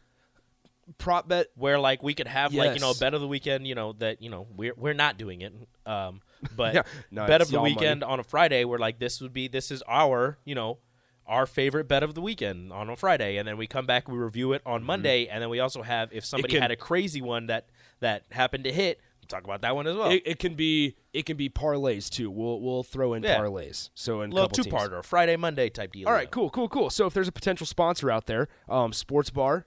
prop 0.98 1.27
bet. 1.27 1.48
where 1.55 1.79
like 1.79 2.01
we 2.03 2.13
could 2.13 2.27
have 2.27 2.53
like 2.53 2.74
you 2.74 2.79
know 2.79 2.88
Yes. 2.89 3.00
bet 3.00 3.13
of 3.13 3.22
the 3.22 3.27
weekend 3.27 3.67
you 3.67 3.75
know 3.75 3.93
that 3.93 4.22
you 4.22 4.29
know 4.29 4.48
we're 4.55 4.74
we're 4.75 4.93
not 4.93 5.17
doing 5.17 5.41
it 5.41 5.53
um 5.86 6.22
but 6.55 6.74
Yeah, 6.74 6.81
no, 7.12 7.27
bet 7.27 7.41
it's 7.41 7.50
of 7.50 7.51
the 7.51 7.53
y'all 7.55 7.62
money. 7.63 7.75
weekend 7.75 8.03
on 8.03 8.19
a 8.19 8.24
friday 8.24 8.63
where 8.63 8.79
like 8.79 9.00
this 9.00 9.22
would 9.22 9.34
be 9.34 9.48
this 9.48 9.72
is 9.72 9.81
our 9.88 10.38
you 10.46 10.55
know 10.55 10.79
our 11.27 11.46
favorite 11.46 11.88
bet 11.88 12.01
of 12.01 12.15
the 12.15 12.22
weekend 12.22 12.74
on 12.74 12.89
a 12.89 12.96
friday 12.96 13.38
and 13.38 13.48
then 13.48 13.55
we 13.58 13.67
come 13.67 13.86
back 13.86 14.08
we 14.08 14.17
review 14.17 14.51
it 14.53 14.62
on 14.65 14.84
monday 14.84 15.27
and 15.27 15.41
then 15.43 15.50
we 15.50 15.60
also 15.60 15.84
have 15.84 16.10
if 16.12 16.25
somebody 16.25 16.53
can- 16.53 16.62
had 16.62 16.72
a 16.72 16.75
crazy 16.75 17.22
one 17.22 17.46
that 17.48 17.69
that 18.00 18.24
happened 18.31 18.63
to 18.63 18.72
hit 18.72 19.00
we 19.22 19.27
talk 19.27 19.43
about 19.43 19.62
that 19.62 19.75
one 19.75 19.86
as 19.86 19.96
well 19.96 20.10
It, 20.10 20.24
it 20.25 20.39
can 20.39 20.55
be 20.55 20.96
it 21.13 21.25
can 21.25 21.36
be 21.38 21.50
parlays 21.50 22.10
too. 22.10 22.29
We'll 22.31 22.62
we'll 22.62 22.84
throw 22.84 23.13
in 23.13 23.24
Yeah. 23.24 23.38
parlays. 23.39 23.89
So 23.96 24.22
in 24.22 24.31
a 24.31 24.34
little 24.34 24.48
couple 24.48 24.63
two 24.63 24.69
teams. 24.69 24.75
parter 24.81 25.03
friday 25.03 25.36
monday 25.36 25.69
type 25.69 25.91
deal 25.91 26.08
All 26.08 26.13
right, 26.13 26.29
cool, 26.31 26.50
cool, 26.50 26.69
cool. 26.69 26.89
So 26.89 27.05
if 27.08 27.13
there's 27.13 27.27
a 27.27 27.31
potential 27.31 27.65
sponsor 27.67 28.10
out 28.10 28.25
there, 28.27 28.48
um, 28.69 28.93
Sports 28.93 29.29
Bar, 29.31 29.65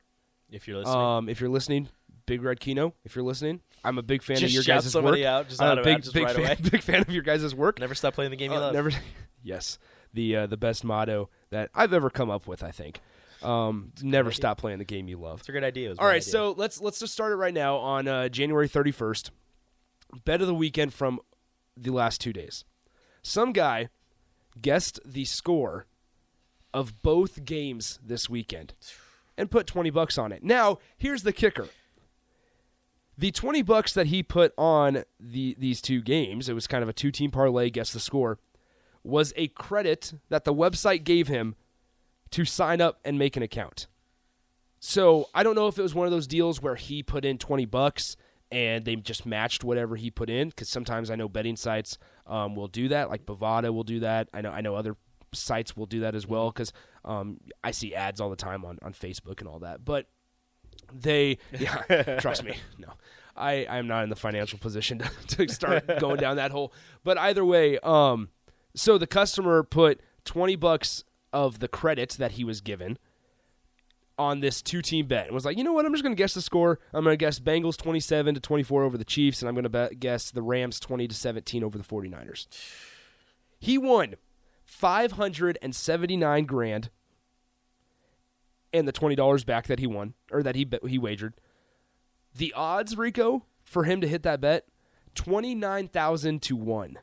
if 0.53 0.69
you're 0.69 0.79
listening 0.79 0.97
um, 0.97 1.29
if 1.29 1.41
you're 1.41 1.51
listening, 1.51 1.89
Big 2.27 2.43
Red 2.43 2.61
Keno, 2.61 2.95
if 3.05 3.17
you're 3.17 3.25
listening, 3.25 3.61
I'm 3.85 3.99
a 3.99 4.03
big 4.03 4.23
fan 4.23 4.37
Just 4.37 4.51
of 4.57 4.65
your 4.67 4.77
guys' 4.77 4.95
work. 4.95 5.19
out, 5.21 5.49
just 5.49 5.61
I'm 5.61 5.69
out 5.71 5.79
a 5.79 5.81
of 5.81 5.85
big, 5.85 6.13
big 6.13 6.23
right 6.25 6.37
fan, 6.37 6.45
away. 6.45 6.57
big 6.71 6.83
fan 6.83 7.01
of 7.01 7.11
your 7.11 7.23
guys' 7.23 7.55
work. 7.55 7.81
never 7.81 7.95
stop 7.95 8.15
playing 8.15 8.31
the 8.31 8.37
game 8.37 8.53
you 8.53 8.57
Uh, 8.59 8.61
love 8.61 8.75
never, 8.75 8.91
yes, 9.43 9.79
the 10.15 10.37
uh, 10.37 10.47
the 10.47 10.57
best 10.57 10.85
motto 10.85 11.29
that 11.51 11.71
I've 11.75 11.93
ever 11.93 12.09
come 12.11 12.31
up 12.31 12.47
with. 12.47 12.63
I 12.63 12.71
think, 12.71 13.01
um, 13.43 13.93
never 14.03 14.31
stop 14.31 14.59
playing 14.59 14.79
the 14.79 14.85
game 14.85 15.09
you 15.09 15.17
love. 15.19 15.41
it's 15.41 15.49
a 15.49 15.53
great 15.53 15.65
idea 15.65 15.87
It 15.87 15.91
was 15.91 15.99
a 15.99 16.03
All 16.03 16.07
right, 16.07 16.17
idea. 16.17 16.31
so 16.31 16.55
let's 16.57 16.81
let's 16.81 17.01
just 17.01 17.13
start 17.13 17.33
it 17.33 17.37
right 17.37 17.55
now 17.55 17.77
on 17.79 18.07
uh, 18.07 18.29
January 18.29 18.69
31st. 18.69 19.31
Bet 20.25 20.41
of 20.43 20.47
the 20.47 20.55
weekend 20.55 20.93
from 20.95 21.19
the 21.77 21.91
last 21.91 22.21
two 22.21 22.33
days. 22.33 22.65
Some 23.23 23.53
guy 23.53 23.89
guessed 24.61 25.01
the 25.05 25.25
score 25.25 25.87
of 26.75 27.03
both 27.03 27.45
games 27.45 27.99
this 28.05 28.29
weekend 28.29 28.75
and 29.37 29.51
put 29.51 29.67
20 29.67 29.91
bucks 29.91 30.19
on 30.19 30.33
it. 30.33 30.43
Now, 30.43 30.79
here's 30.97 31.23
the 31.23 31.33
kicker. 31.33 31.69
The 33.17 33.31
20 33.31 33.63
bucks 33.63 33.93
that 33.95 34.07
he 34.07 34.23
put 34.23 34.53
on 34.57 35.05
the 35.21 35.55
these 35.59 35.83
two 35.83 36.01
games, 36.01 36.49
it 36.49 36.55
was 36.55 36.67
kind 36.67 36.83
of 36.83 36.89
a 36.89 36.93
two-team 36.93 37.31
parlay, 37.31 37.71
guess 37.71 37.93
the 37.93 38.01
score, 38.01 38.39
was 39.05 39.33
a 39.37 39.49
credit 39.49 40.15
that 40.29 40.45
the 40.45 40.55
website 40.55 41.05
gave 41.05 41.29
him 41.29 41.55
to 42.31 42.45
sign 42.45 42.81
up 42.81 42.99
and 43.05 43.19
make 43.19 43.37
an 43.37 43.43
account. 43.43 43.87
So 44.81 45.29
I 45.35 45.43
don't 45.43 45.55
know 45.55 45.69
if 45.69 45.79
it 45.79 45.83
was 45.83 45.95
one 45.95 46.07
of 46.07 46.11
those 46.11 46.27
deals 46.27 46.63
where 46.63 46.75
he 46.75 47.03
put 47.03 47.25
in 47.25 47.37
twenty 47.39 47.67
bucks 47.67 48.17
and 48.51 48.85
they 48.85 48.97
just 48.97 49.25
matched 49.27 49.63
whatever 49.63 49.97
he 49.97 50.11
put 50.11 50.31
in. 50.31 50.49
Because 50.49 50.69
sometimes 50.69 51.11
I 51.11 51.17
know 51.17 51.29
betting 51.29 51.57
sites 51.57 51.99
um, 52.27 52.55
will 52.55 52.69
do 52.69 52.89
that, 52.89 53.11
like 53.11 53.27
Bovada 53.27 53.73
will 53.73 53.85
do 53.85 54.01
that. 54.01 54.29
I 54.33 54.41
know 54.41 54.51
I 54.51 54.63
know 54.63 54.75
other 54.75 54.97
sites 55.35 55.77
will 55.77 55.87
do 55.87 56.01
that 56.01 56.15
as 56.15 56.27
well 56.27 56.51
because 56.51 56.73
um, 57.05 57.41
I 57.63 57.71
see 57.71 57.95
ads 57.95 58.21
all 58.21 58.31
the 58.31 58.37
time 58.37 58.65
on, 58.65 58.79
on 58.83 58.93
Facebook 58.93 59.41
and 59.41 59.49
all 59.49 59.61
that. 59.61 59.85
But 59.85 60.07
they, 60.93 61.39
yeah, 61.59 62.17
trust 62.21 62.45
me, 62.45 62.57
no, 62.79 62.89
I 63.37 63.67
I'm 63.69 63.87
not 63.87 64.05
in 64.05 64.11
the 64.11 64.17
financial 64.17 64.59
position 64.59 64.99
to, 64.99 65.11
to 65.47 65.53
start 65.53 65.87
going 66.01 66.19
down 66.19 66.37
that 66.37 66.51
hole. 66.51 66.73
But 67.05 67.19
either 67.19 67.45
way, 67.45 67.79
um, 67.81 68.29
so 68.75 68.99
the 68.99 69.07
customer 69.07 69.63
put 69.63 70.01
twenty 70.25 70.57
bucks 70.57 71.05
of 71.33 71.61
the 71.61 71.69
credit 71.69 72.11
that 72.19 72.33
he 72.33 72.45
was 72.45 72.61
given 72.61 72.99
on 74.19 74.41
this 74.41 74.61
two 74.61 74.83
team 74.83 75.07
bet 75.07 75.27
and 75.27 75.35
was 75.35 75.45
like, 75.45 75.57
you 75.57 75.65
know 75.65 75.73
what? 75.73 75.87
I'm 75.87 75.93
just 75.93 76.05
going 76.05 76.15
to 76.15 76.21
guess 76.21 76.35
the 76.35 76.43
score. 76.43 76.79
I'm 76.93 77.03
going 77.03 77.15
to 77.15 77.17
guess 77.17 77.41
Bengals 77.41 77.79
27 77.79 78.35
to 78.35 78.41
24 78.41 78.85
over 78.85 78.99
the 78.99 79.05
Chiefs, 79.05 79.41
and 79.41 79.49
I'm 79.49 79.55
going 79.55 79.65
to 79.65 79.71
bet, 79.71 79.99
guess 79.99 80.31
the 80.31 80.43
Rams 80.43 80.79
20 80.79 81.09
to 81.09 81.15
17 81.15 81.65
over 81.65 81.79
the 81.79 81.85
49ers. 81.85 82.47
He 83.59 83.79
won 83.79 84.17
579 84.83 86.45
grand 86.45 86.91
and 88.73 88.89
the 88.89 88.93
$20 88.93 89.47
back 89.47 89.69
that 89.69 89.79
he 89.79 89.87
won 89.87 90.15
or 90.33 90.43
that 90.43 90.57
he 90.57 90.69
he 90.89 90.99
wagered. 90.99 91.35
The 92.35 92.53
odds, 92.55 92.97
Rico, 92.99 93.45
for 93.63 93.85
him 93.85 94.01
to 94.01 94.09
hit 94.09 94.25
that 94.25 94.41
bet 94.41 94.67
29,000 95.15 96.43
to 96.43 96.57
1. 96.57 96.99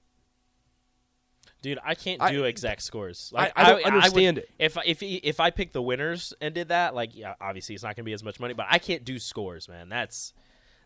Dude, 1.62 1.80
I 1.82 1.96
can't 1.96 2.22
I- 2.22 2.32
do 2.34 2.44
exact 2.44 2.82
scores. 2.82 3.32
I- 3.34 3.54
I 3.56 3.70
don't 3.70 3.86
understand 3.86 4.38
would- 4.38 4.44
it. 4.44 4.50
If 4.60 4.78
if 4.86 5.02
if 5.02 5.40
I 5.40 5.50
pick 5.52 5.72
the 5.72 5.82
winners 5.82 6.34
and 6.42 6.54
did 6.54 6.68
that, 6.70 6.94
like 6.94 7.16
yeah, 7.16 7.36
obviously 7.40 7.76
it's 7.76 7.84
not 7.84 7.96
going 7.96 8.04
to 8.04 8.10
be 8.10 8.14
as 8.14 8.24
much 8.24 8.42
money, 8.42 8.54
but 8.54 8.66
I 8.70 8.80
can't 8.80 9.06
do 9.06 9.20
scores, 9.20 9.70
man. 9.70 9.88
That's 9.88 10.34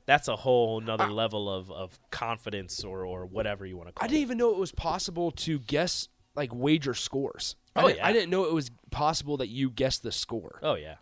that's 0.06 0.28
a 0.28 0.36
whole 0.36 0.80
nother 0.80 1.08
level 1.10 1.50
of, 1.50 1.72
of 1.72 1.98
confidence 2.12 2.84
or, 2.84 3.04
or 3.06 3.26
whatever 3.26 3.66
you 3.66 3.78
want 3.78 3.90
to 3.90 3.94
call 3.94 4.06
it. 4.06 4.10
I 4.10 4.10
didn't 4.10 4.22
even 4.22 4.38
know 4.38 4.52
it 4.52 4.58
was 4.58 4.72
possible 4.72 5.32
to 5.32 5.58
guess 5.60 6.10
like 6.36 6.54
wager 6.54 6.94
scores. 6.94 7.56
I 7.76 7.82
Oh, 7.82 7.88
didn't- 7.88 7.98
yeah. 7.98 8.08
I 8.08 8.14
didn't 8.14 8.30
know 8.30 8.46
it 8.46 8.54
was 8.54 8.70
possible 8.92 9.38
that 9.38 9.48
you 9.50 9.70
guess 9.70 9.98
the 9.98 10.12
score. 10.12 10.60
Oh 10.64 10.76
yeah, 10.76 10.96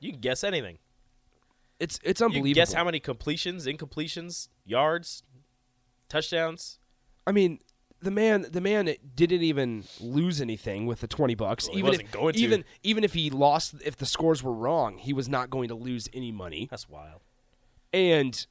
you 0.00 0.12
can 0.12 0.20
guess 0.20 0.44
anything. 0.44 0.78
It's 1.80 1.98
it's 2.04 2.20
unbelievable. 2.22 2.48
can 2.50 2.54
guess 2.54 2.72
how 2.72 2.84
many 2.84 3.00
completions, 3.00 3.66
incompletions, 3.66 4.48
yards, 4.64 5.22
touchdowns. 6.08 6.78
I 7.26 7.32
mean, 7.32 7.58
the 8.00 8.10
man 8.10 8.46
the 8.50 8.60
man 8.60 8.94
didn't 9.14 9.42
even 9.42 9.84
lose 10.00 10.40
anything 10.40 10.86
with 10.86 11.00
the 11.00 11.08
20 11.08 11.34
bucks. 11.34 11.66
Well, 11.66 11.72
he 11.74 11.78
even 11.80 11.88
wasn't 11.90 12.06
if, 12.08 12.12
going 12.12 12.34
to. 12.34 12.40
even 12.40 12.64
even 12.82 13.04
if 13.04 13.14
he 13.14 13.30
lost 13.30 13.74
if 13.84 13.96
the 13.96 14.06
scores 14.06 14.42
were 14.42 14.52
wrong, 14.52 14.98
he 14.98 15.12
was 15.12 15.28
not 15.28 15.50
going 15.50 15.68
to 15.68 15.74
lose 15.74 16.08
any 16.12 16.30
money. 16.32 16.68
That's 16.70 16.88
wild. 16.88 17.22
and 17.92 18.46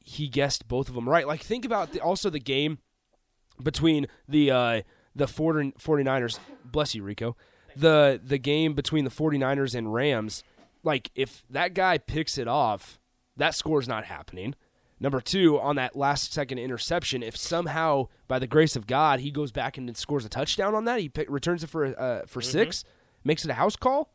he 0.00 0.26
guessed 0.28 0.66
both 0.68 0.88
of 0.88 0.94
them 0.94 1.06
right. 1.08 1.26
Like 1.26 1.42
think 1.42 1.64
about 1.66 1.92
the, 1.92 2.00
also 2.00 2.30
the 2.30 2.40
game 2.40 2.78
between 3.62 4.06
the 4.26 4.50
uh, 4.50 4.82
the 5.18 5.26
40, 5.26 5.72
49ers. 5.72 6.38
Bless 6.64 6.94
you, 6.94 7.02
Rico. 7.02 7.36
The 7.76 8.20
the 8.24 8.38
game 8.38 8.72
between 8.74 9.04
the 9.04 9.10
49ers 9.10 9.74
and 9.74 9.92
Rams. 9.92 10.42
Like 10.82 11.10
if 11.14 11.44
that 11.50 11.74
guy 11.74 11.98
picks 11.98 12.38
it 12.38 12.48
off, 12.48 12.98
that 13.36 13.54
score's 13.54 13.86
not 13.86 14.04
happening. 14.06 14.54
Number 15.00 15.20
two, 15.20 15.60
on 15.60 15.76
that 15.76 15.94
last 15.94 16.32
second 16.32 16.58
interception, 16.58 17.22
if 17.22 17.36
somehow 17.36 18.08
by 18.26 18.38
the 18.40 18.46
grace 18.48 18.74
of 18.74 18.86
God 18.88 19.20
he 19.20 19.30
goes 19.30 19.52
back 19.52 19.76
and 19.78 19.94
scores 19.96 20.24
a 20.24 20.28
touchdown 20.28 20.74
on 20.74 20.86
that, 20.86 20.98
he 21.00 21.08
pick, 21.08 21.30
returns 21.30 21.62
it 21.62 21.68
for 21.68 21.84
uh, 22.00 22.22
for 22.26 22.40
six, 22.40 22.84
makes 23.22 23.44
it 23.44 23.50
a 23.50 23.54
house 23.54 23.76
call. 23.76 24.12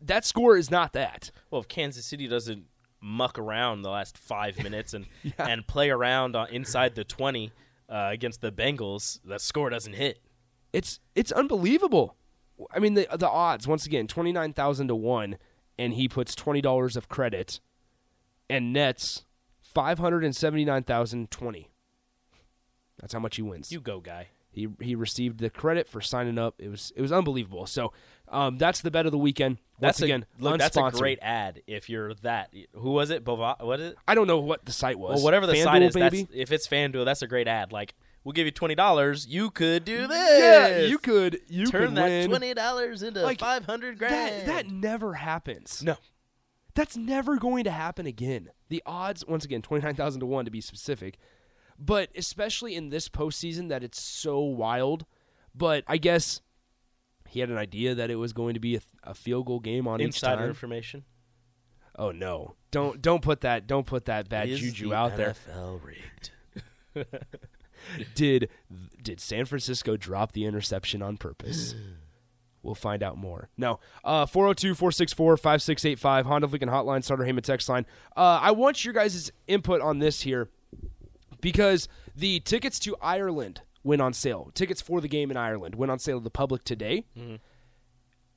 That 0.00 0.24
score 0.24 0.56
is 0.56 0.70
not 0.70 0.92
that. 0.94 1.30
Well, 1.50 1.60
if 1.60 1.68
Kansas 1.68 2.04
City 2.06 2.26
doesn't 2.28 2.64
muck 3.00 3.38
around 3.38 3.82
the 3.82 3.90
last 3.90 4.16
five 4.16 4.62
minutes 4.62 4.94
and 4.94 5.06
Yeah. 5.22 5.32
and 5.48 5.66
play 5.66 5.90
around 5.90 6.34
inside 6.50 6.94
the 6.94 7.04
twenty 7.04 7.52
uh, 7.88 8.08
against 8.12 8.40
the 8.40 8.52
Bengals, 8.52 9.20
that 9.24 9.40
score 9.40 9.70
doesn't 9.70 9.94
hit. 9.94 10.20
It's 10.72 11.00
it's 11.14 11.32
unbelievable. 11.32 12.16
I 12.70 12.78
mean 12.78 12.94
the 12.94 13.06
the 13.16 13.28
odds 13.28 13.66
once 13.66 13.86
again 13.86 14.06
twenty 14.06 14.32
nine 14.32 14.52
thousand 14.52 14.88
to 14.88 14.94
one, 14.94 15.38
and 15.78 15.94
he 15.94 16.08
puts 16.08 16.34
twenty 16.34 16.60
dollars 16.60 16.96
of 16.96 17.08
credit, 17.08 17.60
and 18.48 18.72
nets 18.72 19.24
five 19.60 19.98
hundred 19.98 20.24
and 20.24 20.34
seventy 20.34 20.64
nine 20.64 20.82
thousand 20.82 21.30
twenty. 21.30 21.70
That's 23.00 23.12
how 23.12 23.20
much 23.20 23.36
he 23.36 23.42
wins. 23.42 23.72
You 23.72 23.80
go, 23.80 24.00
guy. 24.00 24.28
He 24.54 24.68
he 24.80 24.94
received 24.94 25.40
the 25.40 25.50
credit 25.50 25.88
for 25.88 26.00
signing 26.00 26.38
up. 26.38 26.54
It 26.58 26.68
was 26.68 26.92
it 26.96 27.02
was 27.02 27.12
unbelievable. 27.12 27.66
So 27.66 27.92
um, 28.28 28.56
that's 28.56 28.80
the 28.80 28.90
bet 28.90 29.04
of 29.06 29.12
the 29.12 29.18
weekend. 29.18 29.58
Once 29.80 29.98
That's 29.98 30.02
a, 30.02 30.04
again, 30.04 30.26
look, 30.38 30.58
that's 30.58 30.76
a 30.76 30.90
great 30.92 31.18
ad. 31.20 31.62
If 31.66 31.90
you're 31.90 32.14
that, 32.22 32.54
who 32.74 32.92
was 32.92 33.10
it? 33.10 33.24
Bova- 33.24 33.56
what 33.60 33.80
is 33.80 33.90
it? 33.92 33.96
I 34.08 34.14
don't 34.14 34.26
know 34.28 34.38
what 34.38 34.64
the 34.64 34.72
site 34.72 34.98
was. 34.98 35.16
Well, 35.16 35.24
whatever 35.24 35.46
the 35.46 35.54
FanDuel, 35.54 35.64
site 35.64 35.82
is, 35.82 35.94
that's, 35.94 36.32
if 36.32 36.52
it's 36.52 36.68
FanDuel, 36.68 37.04
that's 37.04 37.22
a 37.22 37.26
great 37.26 37.48
ad. 37.48 37.72
Like, 37.72 37.94
we'll 38.22 38.32
give 38.32 38.46
you 38.46 38.52
twenty 38.52 38.74
dollars. 38.76 39.26
You 39.26 39.50
could 39.50 39.84
do 39.84 40.06
this. 40.06 40.40
yeah, 40.40 40.86
you 40.86 40.98
could 40.98 41.40
you 41.48 41.66
turn 41.66 41.88
could 41.88 41.96
that 41.96 42.04
win. 42.08 42.28
twenty 42.30 42.54
dollars 42.54 43.02
into 43.02 43.20
Like, 43.22 43.40
five 43.40 43.66
hundred 43.66 43.98
That 43.98 44.08
grand. 44.08 44.48
that 44.48 44.70
never 44.70 45.14
happens. 45.14 45.82
no, 45.82 45.96
That's 46.74 46.96
never 46.96 47.36
going 47.36 47.64
to 47.64 47.70
happen 47.72 48.06
again. 48.06 48.50
The 48.68 48.82
odds, 48.86 49.24
once 49.26 49.44
again, 49.44 49.60
29,000 49.62 50.20
to 50.20 50.26
1 50.26 50.44
to 50.46 50.50
be 50.50 50.60
specific, 50.60 51.18
but 51.84 52.10
especially 52.16 52.74
in 52.74 52.90
this 52.90 53.08
postseason 53.08 53.68
that 53.68 53.82
it's 53.82 54.00
so 54.00 54.40
wild. 54.40 55.04
But 55.54 55.84
I 55.86 55.98
guess 55.98 56.40
he 57.28 57.40
had 57.40 57.50
an 57.50 57.58
idea 57.58 57.94
that 57.94 58.10
it 58.10 58.16
was 58.16 58.32
going 58.32 58.54
to 58.54 58.60
be 58.60 58.76
a, 58.76 58.80
a 59.02 59.14
field 59.14 59.46
goal 59.46 59.60
game 59.60 59.86
on 59.86 60.00
each 60.00 60.06
Insider 60.06 60.42
time. 60.42 60.48
information. 60.48 61.04
Oh 61.96 62.10
no! 62.10 62.56
Don't 62.72 63.00
don't 63.00 63.22
put 63.22 63.42
that 63.42 63.68
don't 63.68 63.86
put 63.86 64.06
that 64.06 64.28
bad 64.28 64.48
Is 64.48 64.58
juju 64.60 64.88
the 64.88 64.94
out 64.96 65.16
there. 65.16 65.34
NFL 65.54 65.80
rigged? 65.84 66.30
Did 68.14 68.48
did 69.02 69.20
San 69.20 69.44
Francisco 69.44 69.96
drop 69.96 70.32
the 70.32 70.44
interception 70.44 71.02
on 71.02 71.16
purpose? 71.16 71.74
We'll 72.62 72.74
find 72.74 73.02
out 73.02 73.18
more. 73.18 73.50
No. 73.58 73.78
Uh 74.02 74.24
402-464-5685 74.24 76.24
Honda 76.24 76.46
Lincoln 76.46 76.70
Hotline 76.70 77.04
Starter 77.04 77.24
Heyman 77.24 77.42
text 77.42 77.68
line. 77.68 77.84
Uh 78.16 78.38
I 78.40 78.52
want 78.52 78.86
your 78.86 78.94
guys' 78.94 79.30
input 79.46 79.82
on 79.82 79.98
this 79.98 80.22
here 80.22 80.48
because 81.44 81.88
the 82.16 82.40
tickets 82.40 82.78
to 82.78 82.96
Ireland 83.02 83.60
went 83.82 84.00
on 84.00 84.14
sale. 84.14 84.50
Tickets 84.54 84.80
for 84.80 85.02
the 85.02 85.08
game 85.08 85.30
in 85.30 85.36
Ireland 85.36 85.74
went 85.74 85.92
on 85.92 85.98
sale 85.98 86.18
to 86.18 86.24
the 86.24 86.30
public 86.30 86.64
today. 86.64 87.04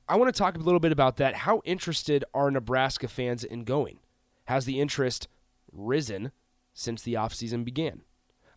I 0.06 0.16
want 0.16 0.32
to 0.32 0.38
talk 0.38 0.56
a 0.56 0.60
little 0.60 0.78
bit 0.78 0.92
about 0.92 1.16
that. 1.16 1.34
How 1.34 1.62
interested 1.64 2.22
are 2.34 2.50
Nebraska 2.50 3.08
fans 3.08 3.44
in 3.44 3.64
going? 3.64 4.00
Has 4.44 4.66
the 4.66 4.78
interest 4.78 5.26
risen 5.72 6.32
since 6.74 7.00
the 7.00 7.14
offseason 7.14 7.64
began? 7.64 8.02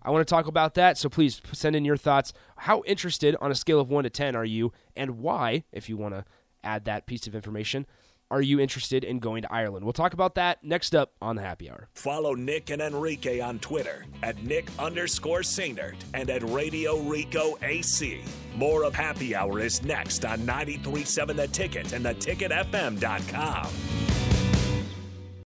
I 0.02 0.10
want 0.10 0.28
to 0.28 0.30
talk 0.30 0.48
about 0.48 0.74
that, 0.74 0.98
so 0.98 1.08
please 1.08 1.42
send 1.54 1.78
in 1.78 1.86
your 1.86 1.96
thoughts. 1.96 2.34
How 2.58 2.84
interested 2.86 3.38
on 3.40 3.52
a 3.52 3.56
scale 3.56 3.80
of 3.80 3.90
1 3.90 4.04
to 4.04 4.10
10 4.10 4.36
are 4.36 4.44
you, 4.44 4.74
and 4.98 5.20
why, 5.20 5.64
if 5.72 5.88
you 5.88 5.96
want 5.96 6.14
to 6.14 6.26
add 6.62 6.84
that 6.86 7.06
piece 7.06 7.26
of 7.26 7.36
information, 7.36 7.86
are 8.32 8.42
you 8.42 8.60
interested 8.60 9.04
in 9.04 9.20
going 9.20 9.42
to 9.44 9.54
Ireland? 9.54 9.86
We'll 9.86 9.94
talk 9.94 10.14
about 10.14 10.36
that 10.36 10.64
next 10.64 10.96
up 10.96 11.12
on 11.22 11.36
the 11.36 11.42
Happy 11.42 11.70
Hour. 11.70 11.90
Follow 11.94 12.34
Nick 12.34 12.70
and 12.70 12.82
Enrique 12.82 13.42
on 13.42 13.60
Twitter 13.60 14.06
at 14.24 14.42
Nick 14.42 14.70
underscore 14.80 15.42
Sainert 15.42 15.96
and 16.14 16.30
at 16.30 16.42
Radio 16.50 16.98
Rico 17.02 17.58
AC. 17.62 18.22
More 18.56 18.86
of 18.86 18.96
Happy 18.96 19.36
Hour 19.36 19.60
is 19.60 19.84
next 19.84 20.24
on 20.26 20.46
937 20.46 21.36
The 21.36 21.48
Ticket 21.50 21.92
and 21.92 22.06
theticketfm.com. 22.06 23.68